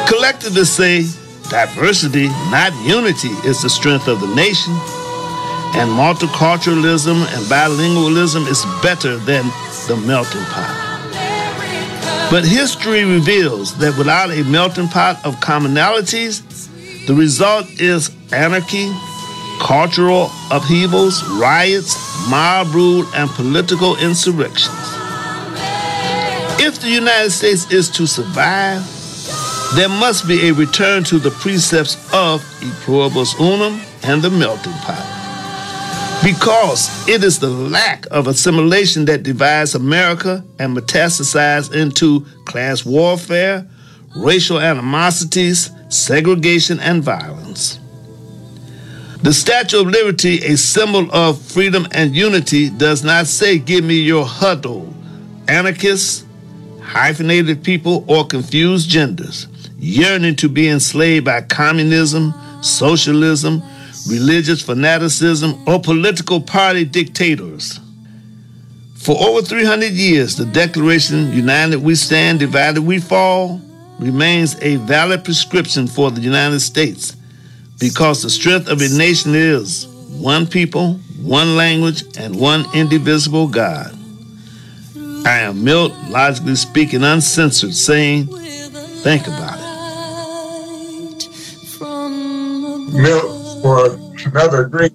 [0.08, 1.02] Collectivists say
[1.48, 4.72] diversity, not unity, is the strength of the nation,
[5.76, 9.44] and multiculturalism and bilingualism is better than
[9.88, 10.94] the melting pot.
[12.30, 16.42] But history reveals that without a melting pot of commonalities,
[17.06, 18.90] the result is anarchy,
[19.60, 21.96] cultural upheavals, riots,
[22.28, 24.74] mob rule, and political insurrections.
[26.60, 28.93] If the United States is to survive,
[29.74, 34.72] there must be a return to the precepts of e pluribus unum and the melting
[34.84, 35.02] pot.
[36.22, 43.66] Because it is the lack of assimilation that divides America and metastasizes into class warfare,
[44.14, 47.80] racial animosities, segregation, and violence.
[49.22, 53.96] The Statue of Liberty, a symbol of freedom and unity, does not say, Give me
[53.96, 54.94] your huddle,
[55.48, 56.24] anarchists,
[56.80, 59.48] hyphenated people, or confused genders
[59.84, 63.62] yearning to be enslaved by communism, socialism,
[64.08, 67.80] religious fanaticism, or political party dictators.
[68.96, 73.60] For over 300 years, the Declaration, United We Stand, Divided We Fall,
[73.98, 77.14] remains a valid prescription for the United States
[77.78, 83.94] because the strength of a nation is one people, one language, and one indivisible God.
[85.26, 88.26] I am Milt, logically speaking, uncensored, saying,
[89.02, 89.63] think about it.
[92.94, 94.94] Milt for another drink.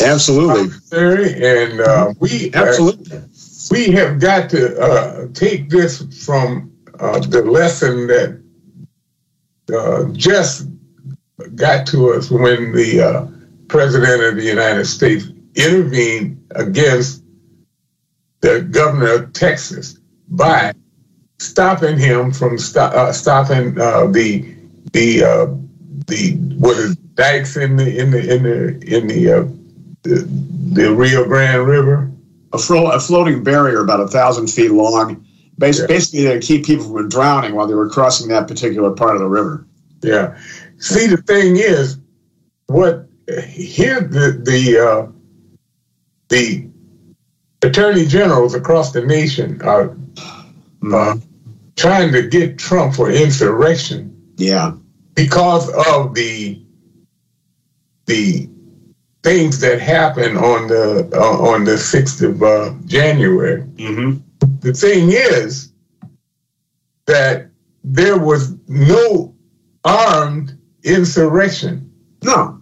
[0.00, 0.76] Absolutely.
[0.92, 3.20] and uh, we Absolutely.
[3.70, 8.42] we have got to uh, take this from uh, the lesson that
[9.72, 10.68] uh, just
[11.54, 13.26] got to us when the uh,
[13.68, 17.22] president of the United States intervened against
[18.40, 20.72] the governor of Texas by
[21.38, 24.54] stopping him from sto- uh, stopping uh, the
[24.92, 25.46] the uh,
[26.06, 29.44] the what is dikes in the in the in the in the uh,
[30.02, 30.28] the,
[30.72, 32.08] the Rio Grande River.
[32.54, 35.24] A, flo- a floating barrier about a thousand feet long
[35.58, 35.98] Basically, yeah.
[35.98, 39.28] basically to keep people from drowning while they were crossing that particular part of the
[39.28, 39.66] river.
[40.02, 40.38] Yeah.
[40.78, 41.98] See, the thing is,
[42.66, 43.06] what
[43.46, 45.06] here the the uh,
[46.28, 46.68] the
[47.62, 50.94] attorney generals across the nation are mm-hmm.
[50.94, 51.16] uh,
[51.76, 54.34] trying to get Trump for insurrection.
[54.38, 54.72] Yeah,
[55.14, 56.60] because of the
[58.06, 58.48] the
[59.22, 63.62] things that happened on the uh, on the sixth of uh, January.
[63.62, 64.18] Mm-hmm.
[64.60, 65.72] The thing is
[67.06, 67.48] that
[67.84, 69.34] there was no
[69.84, 71.92] armed insurrection.
[72.22, 72.60] No.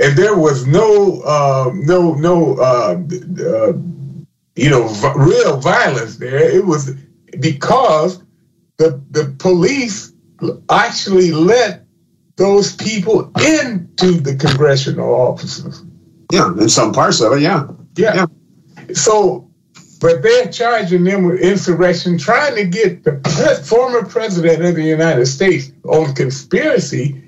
[0.00, 3.00] And there was no, uh, no, no, uh,
[3.40, 3.72] uh,
[4.54, 6.38] you know, v- real violence there.
[6.38, 6.94] It was
[7.40, 8.22] because
[8.76, 10.12] the the police
[10.70, 11.84] actually let
[12.36, 15.84] those people into the congressional offices.
[16.32, 17.66] Yeah, in some parts of it, yeah.
[17.96, 18.14] Yeah.
[18.14, 18.94] yeah.
[18.94, 19.50] So,
[20.00, 25.26] but they're charging them with insurrection, trying to get the former president of the United
[25.26, 27.20] States on conspiracy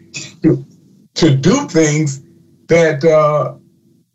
[0.42, 0.64] to,
[1.14, 2.22] to do things
[2.68, 3.56] that, uh,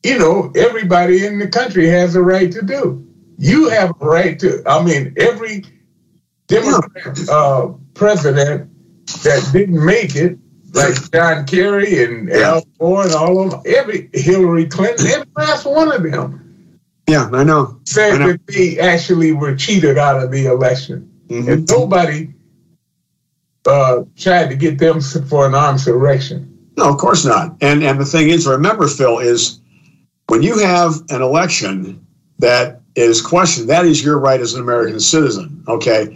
[0.04, 3.06] you know, everybody in the country has a right to do.
[3.38, 5.66] You have a right to, I mean, every
[6.48, 8.72] Democrat uh, president
[9.24, 10.38] that didn't make it,
[10.74, 12.56] like John Kerry and yeah.
[12.56, 16.42] Al Gore and all of them, every Hillary Clinton, every last one of them.
[17.08, 17.80] Yeah, I know.
[17.86, 18.32] Said I know.
[18.32, 21.12] that they actually were cheated out of the election.
[21.28, 21.52] Mm-hmm.
[21.52, 22.34] And nobody
[23.66, 26.52] uh, tried to get them for an arms erection.
[26.78, 27.56] No, of course not.
[27.62, 29.60] And and the thing is, remember, Phil, is
[30.28, 32.06] when you have an election
[32.40, 35.64] that is questioned, that is your right as an American citizen.
[35.68, 36.08] Okay,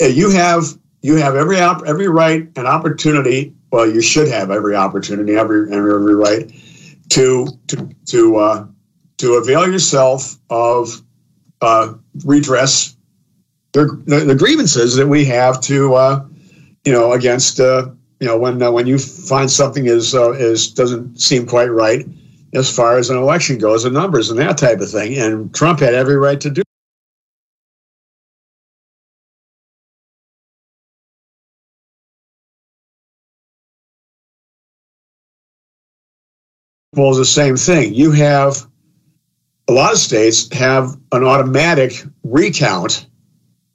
[0.00, 0.64] uh, you have
[1.02, 3.54] you have every op- every right and opportunity.
[3.70, 6.50] Well, you should have every opportunity, every every, every right
[7.10, 8.66] to to to uh,
[9.18, 11.02] to avail yourself of
[11.60, 12.96] uh, redress
[13.72, 16.24] the, the, the, grievances that we have to uh,
[16.84, 17.88] you know against uh,
[18.20, 22.06] you know when uh, when you find something is uh, is doesn't seem quite right
[22.54, 25.16] as far as an election goes and numbers and that type of thing.
[25.16, 26.62] And Trump had every right to do.
[36.94, 37.94] Well, it's the same thing.
[37.94, 38.66] You have
[39.68, 43.06] a lot of states have an automatic recount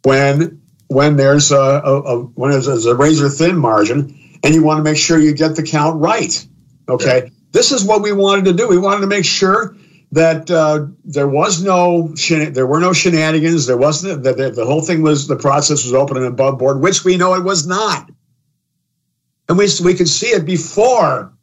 [0.03, 4.77] when when there's a, a, a when there's a razor thin margin, and you want
[4.77, 6.47] to make sure you get the count right.
[6.87, 7.29] Okay, yeah.
[7.51, 8.67] this is what we wanted to do.
[8.67, 9.75] We wanted to make sure
[10.11, 13.65] that uh, there was no there were no shenanigans.
[13.65, 16.81] There wasn't that the, the whole thing was the process was open and above board,
[16.81, 18.11] which we know it was not,
[19.49, 21.33] and we we could see it before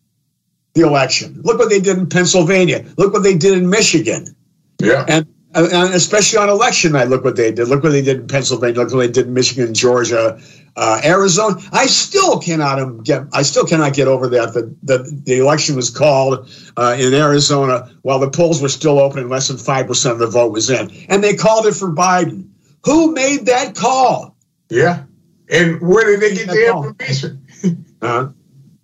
[0.74, 1.40] the election.
[1.42, 2.84] Look what they did in Pennsylvania.
[2.98, 4.34] Look what they did in Michigan.
[4.80, 5.04] Yeah.
[5.08, 7.68] And, and especially on election night, look what they did.
[7.68, 8.80] Look what they did in Pennsylvania.
[8.80, 10.40] Look what they did in Michigan, Georgia,
[10.76, 11.56] uh, Arizona.
[11.72, 13.22] I still cannot um, get.
[13.32, 14.52] I still cannot get over that.
[14.52, 19.20] The the, the election was called uh, in Arizona while the polls were still open
[19.20, 21.92] and less than five percent of the vote was in, and they called it for
[21.92, 22.48] Biden.
[22.84, 24.36] Who made that call?
[24.68, 25.04] Yeah.
[25.48, 27.86] And where did they get the information?
[28.02, 28.28] uh,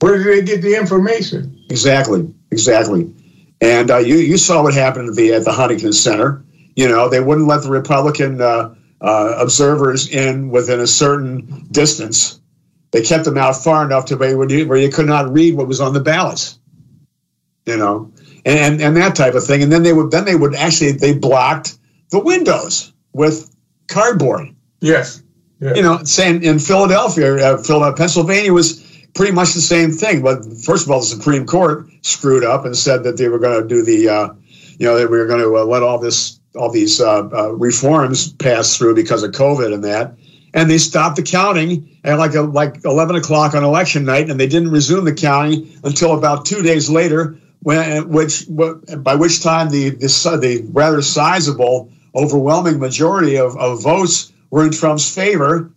[0.00, 1.59] where did they get the information?
[1.70, 3.12] Exactly, exactly.
[3.60, 6.44] And uh, you you saw what happened at the at the Huntington Center.
[6.76, 12.40] You know, they wouldn't let the Republican uh, uh, observers in within a certain distance.
[12.90, 15.68] They kept them out far enough to where you, where you could not read what
[15.68, 16.58] was on the ballots.
[17.66, 18.12] You know,
[18.44, 19.62] and, and that type of thing.
[19.62, 21.78] And then they would then they would actually they blocked
[22.10, 23.54] the windows with
[23.86, 24.48] cardboard.
[24.80, 25.22] Yes.
[25.60, 25.76] yes.
[25.76, 30.22] You know, saying in Philadelphia, uh, Philadelphia, Pennsylvania was pretty much the same thing.
[30.22, 33.60] But first of all, the Supreme Court screwed up and said that they were going
[33.60, 34.28] to do the, uh,
[34.78, 37.52] you know, that we were going to uh, let all this, all these uh, uh,
[37.52, 40.14] reforms pass through because of COVID and that.
[40.52, 44.40] And they stopped the counting at like a, like 11 o'clock on election night, and
[44.40, 49.70] they didn't resume the counting until about two days later, when which by which time
[49.70, 50.06] the the,
[50.40, 55.70] the rather sizable, overwhelming majority of, of votes were in Trump's favor,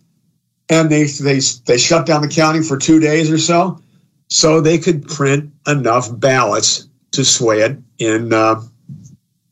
[0.68, 3.80] and they they they shut down the counting for two days or so,
[4.28, 8.60] so they could print enough ballots to sway it in uh,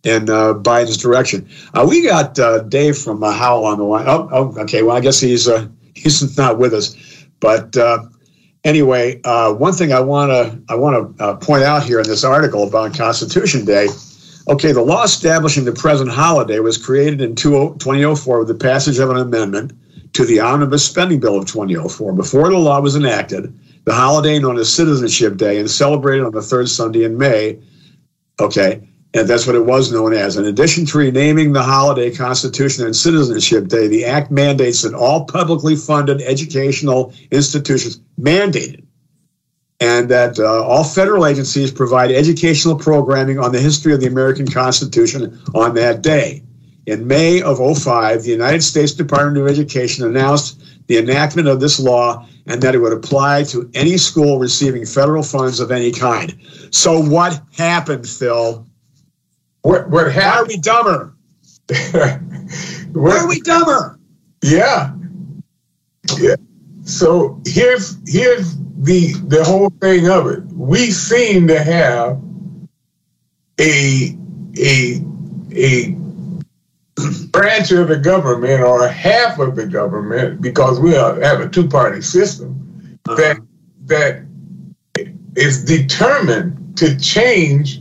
[0.05, 1.49] in uh, Biden's direction.
[1.75, 4.07] Uh, we got uh, Dave from uh, Howell on the line.
[4.09, 4.83] Oh, oh, okay.
[4.83, 6.97] Well, I guess he's uh, he's not with us,
[7.41, 7.77] but
[8.65, 12.67] anyway, one thing I want to I want to point out here in this article
[12.67, 13.89] about Constitution Day.
[14.49, 19.09] Okay, the law establishing the present holiday was created in 2004 with the passage of
[19.09, 19.73] an amendment
[20.15, 22.13] to the Omnibus Spending Bill of 2004.
[22.13, 26.43] Before the law was enacted, the holiday known as Citizenship Day and celebrated on the
[26.43, 27.61] third Sunday in May,
[28.39, 30.37] okay, and that's what it was known as.
[30.37, 35.25] In addition to renaming the holiday Constitution and Citizenship Day, the act mandates that all
[35.25, 38.87] publicly funded educational institutions mandated
[39.83, 44.47] and that uh, all federal agencies provide educational programming on the history of the American
[44.47, 46.45] Constitution on that day.
[46.87, 51.79] In May of 05, the United States Department of Education announced the enactment of this
[51.79, 56.37] law and that it would apply to any school receiving federal funds of any kind.
[56.71, 58.67] So, what happened, Phil?
[59.63, 60.25] What what happened?
[60.25, 61.15] Why are we dumber?
[62.93, 63.99] Why are we dumber?
[64.43, 64.93] Yeah.
[66.19, 66.35] Yeah.
[66.85, 70.43] So here's here's the the whole thing of it.
[70.47, 72.21] We seem to have
[73.61, 74.19] a
[74.59, 75.05] a
[75.55, 75.97] a
[77.33, 82.03] branch of the government or half of the government because we have a two party
[82.03, 83.17] system uh-huh.
[83.17, 83.37] that
[83.87, 84.23] that
[85.35, 87.81] is determined to change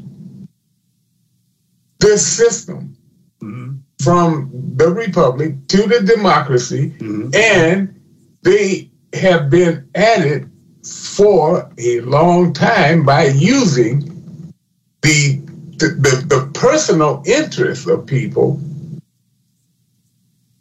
[2.00, 2.98] this system
[3.42, 3.76] mm-hmm.
[4.02, 7.30] from the republic to the democracy, mm-hmm.
[7.34, 8.00] and
[8.42, 10.46] they have been at it
[10.84, 14.02] for a long time by using
[15.02, 15.40] the
[15.78, 18.60] the, the, the personal interests of people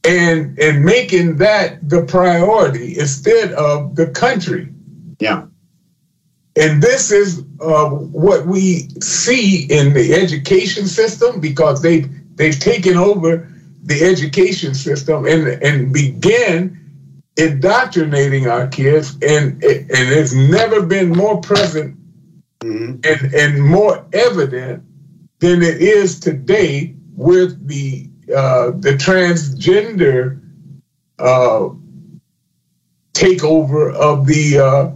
[0.04, 4.68] and and making that the priority instead of the country.
[5.18, 5.46] Yeah.
[6.56, 12.00] And this is uh, what we see in the education system because they
[12.34, 13.48] they've taken over
[13.82, 16.76] the education system and and begin
[17.36, 21.96] indoctrinating our kids, and and it's never been more present
[22.60, 23.00] mm-hmm.
[23.04, 24.82] and and more evident
[25.38, 30.40] than it is today with the uh, the transgender
[31.18, 31.68] uh,
[33.12, 34.90] takeover of the uh,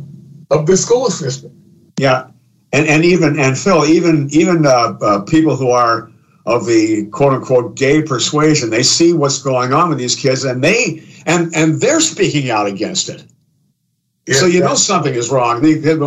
[0.54, 1.50] of the school system.
[1.98, 2.28] Yeah,
[2.72, 6.10] and and even and Phil, even even uh, uh, people who are
[6.46, 10.62] of the quote unquote gay persuasion, they see what's going on with these kids, and
[10.62, 13.24] they and and they're speaking out against it.
[14.26, 14.66] Yeah, so you yeah.
[14.66, 15.62] know something is wrong.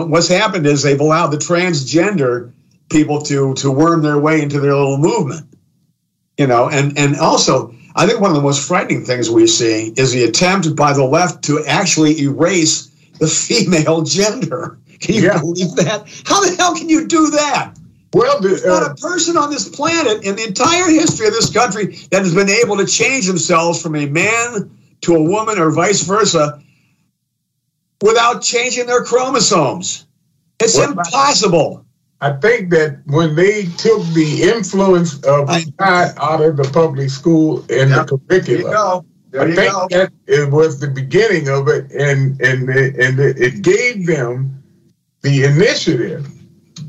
[0.09, 2.51] what's happened is they've allowed the transgender
[2.89, 5.47] people to to worm their way into their little movement.
[6.38, 9.93] You know, and and also I think one of the most frightening things we see
[9.97, 12.88] is the attempt by the left to actually erase
[13.19, 14.77] the female gender.
[14.99, 15.39] Can you yeah.
[15.39, 16.07] believe that?
[16.25, 17.73] How the hell can you do that?
[18.13, 21.51] Well, there's uh, not a person on this planet in the entire history of this
[21.51, 24.71] country that has been able to change themselves from a man
[25.01, 26.61] to a woman or vice versa
[28.01, 30.05] without changing their chromosomes.
[30.59, 31.85] It's well, impossible.
[32.20, 35.47] I think that when they took the influence of
[35.78, 38.07] God out of the public school and yep.
[38.07, 39.05] the curriculum,
[39.39, 39.88] I think go.
[39.91, 44.63] that it was the beginning of it, and and it, and it gave them
[45.22, 46.28] the initiative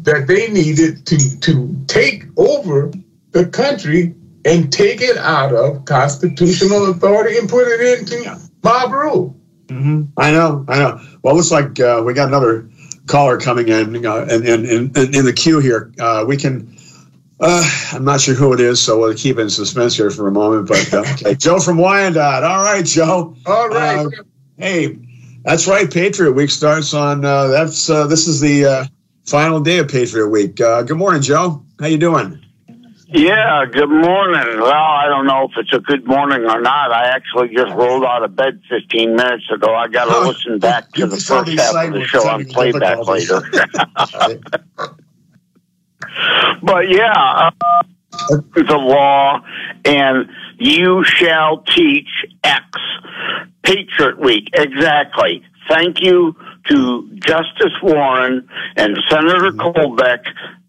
[0.03, 2.91] that they needed to to take over
[3.33, 4.15] the country
[4.45, 9.37] and take it out of constitutional authority and put it into mob rule.
[9.67, 10.05] Mm-hmm.
[10.17, 11.01] I know, I know.
[11.23, 12.71] Well, it looks like uh, we got another
[13.09, 15.93] caller coming in, uh, in, in, in, in, the queue here.
[15.99, 16.77] Uh, we can.
[17.41, 20.27] Uh, I'm not sure who it is, so we'll keep it in suspense here for
[20.29, 20.69] a moment.
[20.69, 22.45] But uh, okay, Joe from Wyandotte.
[22.45, 23.37] All right, Joe.
[23.47, 24.07] All right.
[24.07, 24.11] Uh,
[24.57, 24.99] hey,
[25.45, 25.91] that's right.
[25.93, 27.23] Patriot Week starts on.
[27.23, 28.89] that's this is the
[29.25, 30.57] final day of Patriot Week.
[30.57, 31.65] good morning, Joe.
[31.81, 32.45] How you doing?
[33.11, 34.61] Yeah, good morning.
[34.61, 36.93] Well, I don't know if it's a good morning or not.
[36.93, 39.75] I actually just rolled out of bed 15 minutes ago.
[39.75, 43.41] I got to listen back to the first half of the show on playback later.
[46.63, 47.51] but yeah, uh,
[48.55, 49.41] the law
[49.87, 50.29] and
[50.59, 52.09] you shall teach
[52.45, 52.67] X.
[53.63, 55.43] Patriot Week, exactly.
[55.71, 56.37] Thank you
[56.69, 59.53] to Justice Warren and Senator.
[59.53, 60.25] Colbeck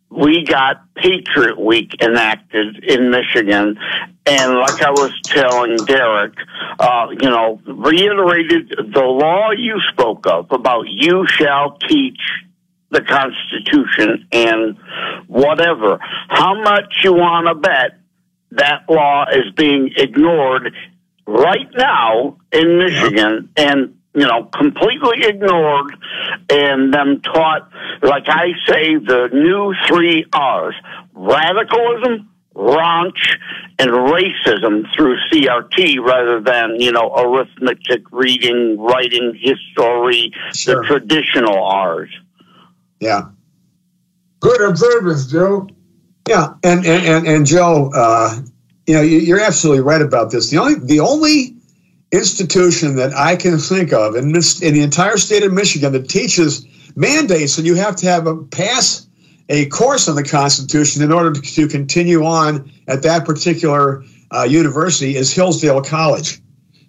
[0.09, 3.77] we got Patriot Week enacted in Michigan,
[4.25, 6.33] and like I was telling Derek,
[6.79, 12.19] uh, you know, reiterated the law you spoke of about you shall teach
[12.89, 14.77] the Constitution and
[15.27, 15.99] whatever.
[16.01, 17.99] How much you want to bet
[18.51, 20.73] that law is being ignored
[21.27, 25.95] right now in Michigan, and you know, completely ignored
[26.49, 27.69] and them taught,
[28.01, 30.75] like I say, the new three R's
[31.13, 33.37] radicalism, raunch,
[33.77, 40.81] and racism through CRT rather than, you know, arithmetic, reading, writing, history, sure.
[40.81, 42.09] the traditional R's.
[42.99, 43.29] Yeah.
[44.39, 45.67] Good observance, Joe.
[46.27, 48.39] Yeah, and and and, and Joe, uh,
[48.85, 50.49] you know, you're absolutely right about this.
[50.49, 51.58] The only the only
[52.11, 56.65] institution that I can think of in, in the entire state of Michigan that teaches
[56.95, 59.07] mandates that you have to have a pass
[59.49, 65.15] a course on the Constitution in order to continue on at that particular uh, university
[65.15, 66.39] is Hillsdale College.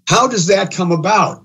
[0.07, 1.43] How does that come about?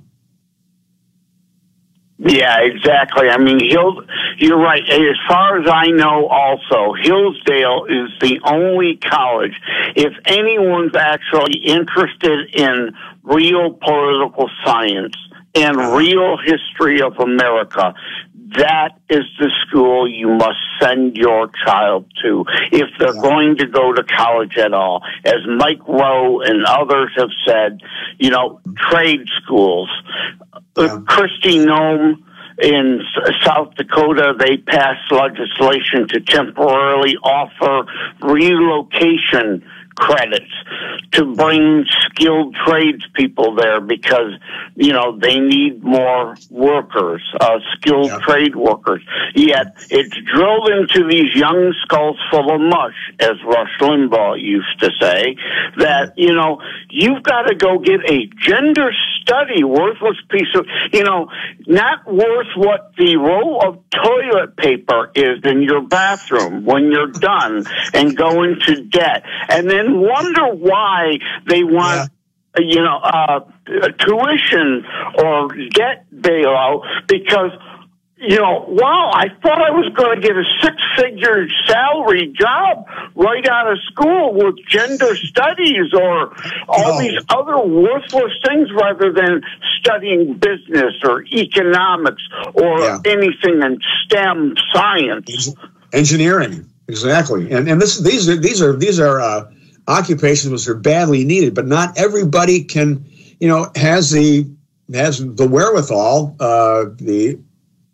[2.17, 3.29] Yeah, exactly.
[3.29, 4.01] I mean, Hill,
[4.37, 4.81] you're right.
[4.89, 9.53] As far as I know, also, Hillsdale is the only college.
[9.95, 12.95] If anyone's actually interested in
[13.25, 15.15] real political science
[15.55, 17.93] and real history of America,
[18.57, 23.91] that is the school you must send your child to if they're going to go
[23.93, 25.01] to college at all.
[25.25, 27.81] As Mike Rowe and others have said,
[28.19, 29.89] you know, trade schools.
[30.75, 32.23] Uh, Kristi Noem
[32.61, 33.01] in
[33.43, 39.63] South Dakota, they passed legislation to temporarily offer relocation
[39.95, 40.51] credits
[41.11, 44.33] to bring skilled tradespeople there because
[44.75, 48.19] you know they need more workers, uh, skilled yeah.
[48.19, 49.01] trade workers.
[49.33, 54.89] Yet it's drilled into these young skulls full of mush, as Rush Limbaugh used to
[54.99, 55.35] say,
[55.77, 58.91] that you know you've got to go get a gender
[59.21, 61.29] study, worthless piece of you know
[61.67, 67.65] not worth what the roll of toilet paper is in your bathroom when you're done
[67.93, 71.17] and go into debt, and then and wonder why
[71.47, 71.97] they want.
[71.97, 72.05] Yeah
[72.59, 73.39] you know, uh,
[73.99, 74.85] tuition
[75.17, 77.51] or debt bailout because,
[78.17, 82.85] you know, wow, I thought I was going to get a six figure salary job
[83.15, 86.33] right out of school with gender studies or
[86.67, 89.41] all these other worthless things rather than
[89.79, 92.23] studying business or economics
[92.53, 92.99] or yeah.
[93.05, 95.53] anything in STEM science.
[95.91, 96.69] Engineering.
[96.87, 97.51] Exactly.
[97.51, 99.51] And, and this, these are, these are, these are, uh,
[99.87, 103.05] occupations which are badly needed, but not everybody can,
[103.39, 104.47] you know, has the
[104.93, 107.39] has the wherewithal, uh, the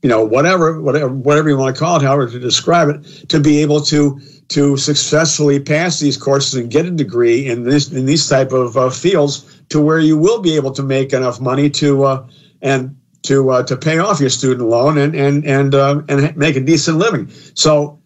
[0.01, 3.39] you know whatever whatever whatever you want to call it, however to describe it, to
[3.39, 4.19] be able to
[4.49, 8.75] to successfully pass these courses and get a degree in this in these type of
[8.77, 12.27] uh, fields to where you will be able to make enough money to uh,
[12.61, 16.55] and to uh, to pay off your student loan and and and uh, and make
[16.55, 17.29] a decent living.
[17.53, 18.00] So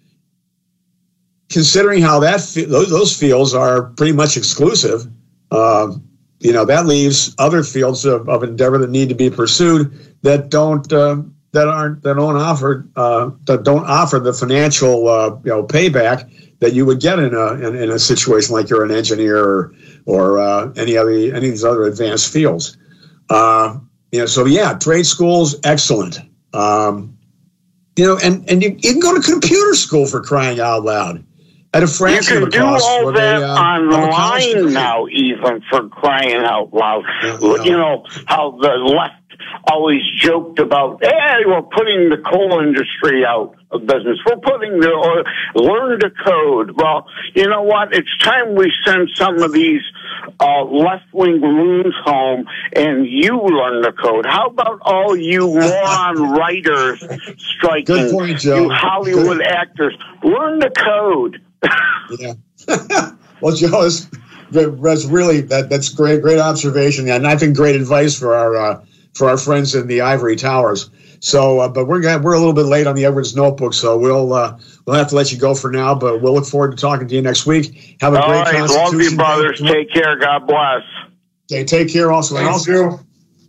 [1.56, 5.08] considering how that those, those fields are pretty much exclusive,
[5.51, 5.89] uh,
[6.41, 9.89] you know that leaves other fields of, of, endeavor that need to be pursued
[10.22, 11.16] that don't uh,
[11.53, 16.30] that aren't that don't offer uh, that don't offer the financial uh, you know payback
[16.60, 19.74] that you would get in a in, in a situation like you're an engineer or,
[20.06, 22.76] or uh, any other any of these other advanced fields.
[23.30, 23.78] Uh,
[24.12, 26.20] you know, so yeah, trade schools excellent.
[26.53, 27.18] Um,
[27.95, 31.25] you know, and and you, you can go to computer school for crying out loud
[31.76, 36.44] at a fraction you can do all that they, uh, online now, even for crying
[36.44, 37.04] out loud.
[37.22, 37.64] Yeah, yeah.
[37.64, 39.26] You know how the left
[39.68, 44.20] always joked about, hey, we're putting the coal industry out of business.
[44.26, 45.26] We're putting the or
[45.62, 46.72] learn to code.
[46.78, 47.94] Well, you know what?
[47.94, 49.82] It's time we send some of these
[50.40, 54.26] uh, left wing loons home and you learn the code.
[54.26, 57.04] How about all you moron writers
[57.38, 57.86] striking?
[57.86, 58.64] Good point, Joe.
[58.64, 59.48] You Hollywood Good.
[59.48, 61.42] actors, learn the code
[62.20, 62.34] yeah.
[63.41, 64.07] well, Joe, that's,
[64.51, 68.86] that's really that that's great, great observation, and I think great advice for our uh,
[69.13, 70.89] for our friends in the ivory towers.
[71.20, 73.97] So, uh, but we're gonna, we're a little bit late on the Edwards notebook, so
[73.97, 75.95] we'll uh, we'll have to let you go for now.
[75.95, 77.97] But we'll look forward to talking to you next week.
[78.01, 79.59] Have a All great right, Constitution love you, brothers.
[79.59, 79.74] Day.
[79.74, 80.18] Take care.
[80.18, 80.84] God bless.
[81.51, 82.11] Okay, take care.
[82.11, 82.99] Also, and also,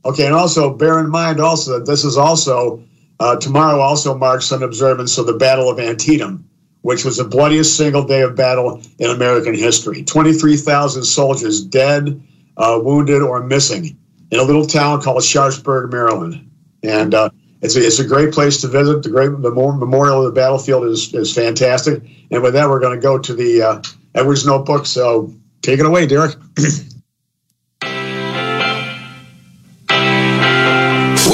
[0.05, 2.83] okay, and also bear in mind also that this is also
[3.21, 6.49] uh, tomorrow also marks an observance of the Battle of Antietam
[6.87, 10.05] which was the bloodiest single day of battle in American history.
[10.05, 12.23] 23,000 soldiers dead,
[12.57, 13.99] uh, wounded, or missing
[14.31, 16.49] in a little town called Sharpsburg, Maryland.
[16.85, 17.31] And uh,
[17.61, 19.03] it's, a, it's a great place to visit.
[19.03, 22.05] The great the memorial of the battlefield is, is fantastic.
[22.31, 23.83] And with that, we're going to go to the uh,
[24.15, 24.87] Edwards Notebook.
[24.87, 26.37] So take it away, Derek.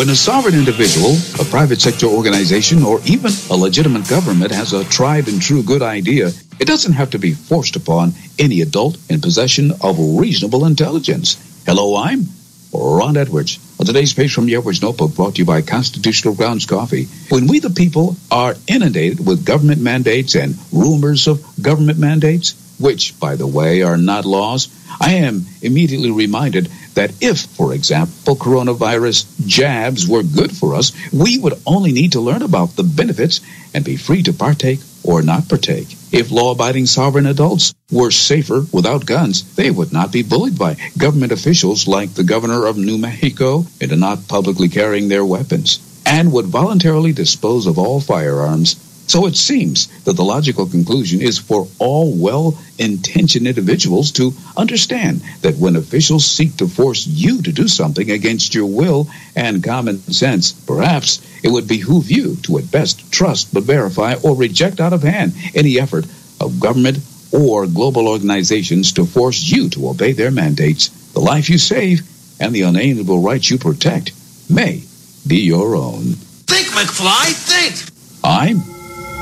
[0.03, 4.82] When a sovereign individual, a private sector organization, or even a legitimate government has a
[4.86, 9.20] tried and true good idea, it doesn't have to be forced upon any adult in
[9.20, 11.36] possession of reasonable intelligence.
[11.66, 12.26] Hello, I'm
[12.72, 13.61] Ron Edwards.
[13.78, 17.07] On today's page from the Edwards Notebook brought to you by Constitutional Grounds Coffee.
[17.28, 23.18] When we the people are inundated with government mandates and rumors of government mandates, which,
[23.20, 24.68] by the way, are not laws,
[25.00, 31.38] I am immediately reminded that if, for example, coronavirus jabs were good for us, we
[31.38, 33.40] would only need to learn about the benefits
[33.72, 35.96] and be free to partake or not partake.
[36.12, 40.76] If law abiding sovereign adults were safer without guns, they would not be bullied by
[40.98, 46.32] government officials like the governor of New Mexico into not publicly carrying their weapons and
[46.32, 48.76] would voluntarily dispose of all firearms
[49.12, 55.20] So it seems that the logical conclusion is for all well intentioned individuals to understand
[55.42, 59.98] that when officials seek to force you to do something against your will and common
[59.98, 64.94] sense, perhaps it would behoove you to at best trust but verify or reject out
[64.94, 66.06] of hand any effort
[66.40, 66.96] of government
[67.32, 70.88] or global organizations to force you to obey their mandates.
[71.12, 72.00] The life you save
[72.40, 74.12] and the unalienable rights you protect
[74.48, 74.84] may
[75.26, 76.16] be your own.
[76.48, 77.92] Think, McFly, think!
[78.24, 78.71] I'm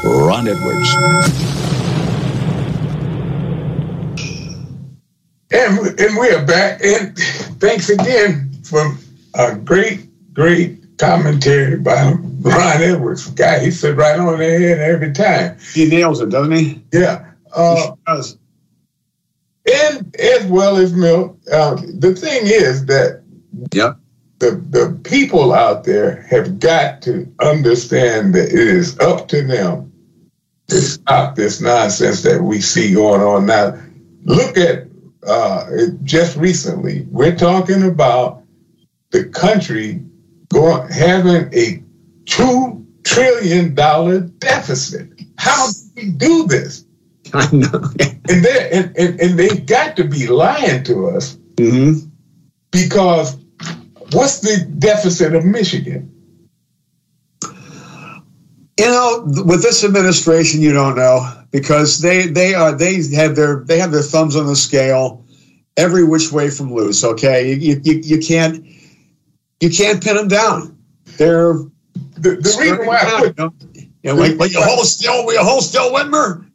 [0.03, 0.95] Ron Edwards.
[5.53, 6.83] And, and we are back.
[6.83, 7.17] And
[7.61, 8.97] thanks again for
[9.35, 13.31] a great, great commentary by Ron Edwards.
[13.31, 15.59] Guy, he said right on the head every time.
[15.75, 16.83] He nails it, doesn't he?
[16.93, 17.27] Yeah.
[17.53, 18.39] Uh, does.
[19.71, 23.23] And as well as Milt, uh, the thing is that
[23.73, 23.99] yep.
[24.39, 29.87] the, the people out there have got to understand that it is up to them
[29.87, 29.90] to
[30.71, 33.79] stop this nonsense that we see going on now.
[34.25, 34.87] Look at
[35.27, 35.67] uh,
[36.03, 38.43] just recently, we're talking about
[39.11, 40.03] the country
[40.49, 41.83] going having a
[42.27, 45.09] two trillion dollar deficit.
[45.37, 46.85] How do we do this?
[47.33, 47.91] I know.
[48.29, 52.09] and, they and, and, and they've got to be lying to us mm-hmm.
[52.71, 53.37] because
[54.13, 56.20] what's the deficit of Michigan?
[58.81, 63.63] You know, with this administration, you don't know because they they are they have their
[63.67, 65.23] they have their thumbs on the scale
[65.77, 67.05] every which way from loose.
[67.05, 68.65] Okay, you you, you can't
[69.61, 70.79] you can't pin them down.
[71.19, 71.53] They're
[71.93, 75.63] the, the reason why I put, you know, like, like you hold still, you hold
[75.63, 76.47] still, Whitmer.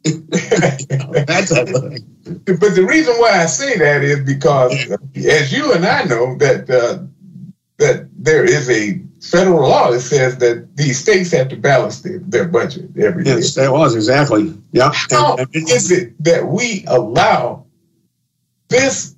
[1.26, 4.72] That's a But the reason why I say that is because,
[5.14, 7.04] as you and I know, that uh,
[7.78, 9.00] that there is a
[9.30, 13.36] federal law says that these states have to balance their, their budget every year.
[13.36, 14.54] Yes, that was exactly.
[14.72, 14.92] Yeah.
[15.10, 17.66] How and, and, is it that we allow
[18.68, 19.14] this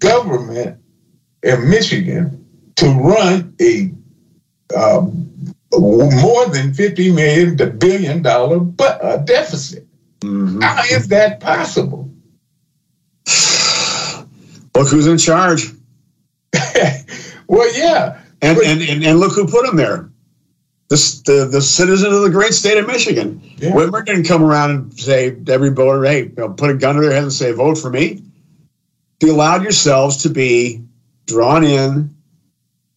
[0.00, 0.80] government
[1.42, 2.46] in Michigan
[2.76, 3.92] to run a
[4.76, 9.86] um, more than 50 million to billion dollar but a deficit.
[10.20, 10.60] Mm-hmm.
[10.60, 12.10] How is that possible?
[14.74, 15.66] Look who's in charge.
[17.46, 18.20] well, yeah.
[18.40, 20.10] And, and, and, and look who put him there.
[20.88, 23.42] This, the, the citizen of the great state of Michigan.
[23.56, 23.72] Yeah.
[23.72, 27.00] Whitmer didn't come around and say every voter, hey, you know, put a gun to
[27.02, 28.22] their head and say, vote for me.
[29.20, 30.82] You allowed yourselves to be
[31.26, 32.14] drawn in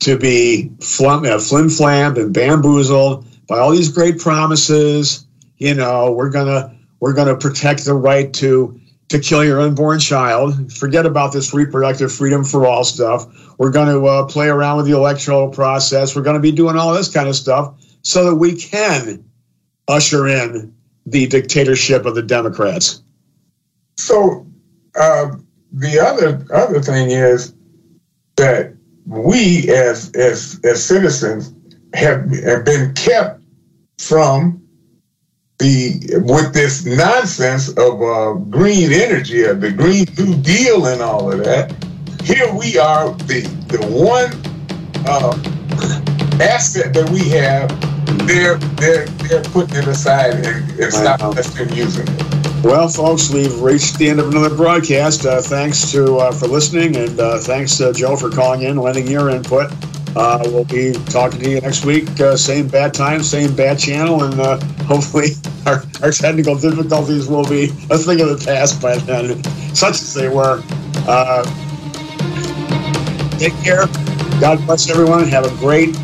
[0.02, 5.26] to be flum, uh, flim flammed and bamboozled by all these great promises.
[5.58, 8.80] You know, we're gonna we're gonna protect the right to
[9.12, 10.72] to kill your unborn child.
[10.74, 13.28] Forget about this reproductive freedom for all stuff.
[13.57, 16.16] We're going to uh, play around with the electoral process.
[16.16, 19.30] We're going to be doing all this kind of stuff so that we can
[19.88, 20.74] usher in
[21.05, 23.03] the dictatorship of the Democrats.
[23.97, 24.47] So
[24.97, 25.36] uh,
[25.74, 27.53] the other other thing is
[28.38, 28.74] that
[29.05, 31.53] we as as as citizens
[31.93, 33.43] have have been kept
[33.97, 34.61] from
[35.62, 41.32] the with this nonsense of uh, green energy, of the Green New Deal, and all
[41.32, 41.72] of that.
[42.24, 44.32] Here we are, the the one
[45.05, 45.32] uh,
[46.41, 47.70] asset that we have.
[48.28, 52.64] They're they're they're putting it aside and, and stopping us from using it.
[52.64, 55.26] Well, folks, we've reached the end of another broadcast.
[55.26, 59.30] Uh, thanks to uh, for listening, and uh, thanks Joe for calling in, lending your
[59.30, 59.72] input.
[60.16, 62.20] Uh, we'll be talking to you next week.
[62.20, 65.30] Uh, same bad time, same bad channel, and uh, hopefully
[65.66, 69.43] our, our technical difficulties will be a thing of the past by then,
[69.74, 70.62] such as they were.
[73.38, 73.86] take care.
[74.39, 75.28] God bless everyone.
[75.28, 75.95] Have a great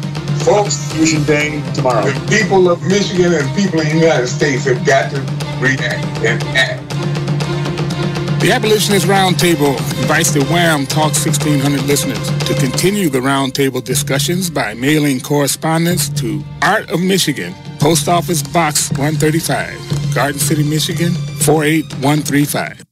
[0.48, 2.06] Constitution Day tomorrow.
[2.06, 5.20] The people of Michigan and people in the United States have got to
[5.60, 6.87] react and act.
[8.48, 9.78] The Abolitionist Roundtable.
[10.02, 12.30] Invites the WAAM Talk 1600 listeners.
[12.46, 18.90] To continue the roundtable discussions by mailing correspondence to Art of Michigan, Post Office Box
[18.92, 22.86] 135, Garden City, Michigan 48135.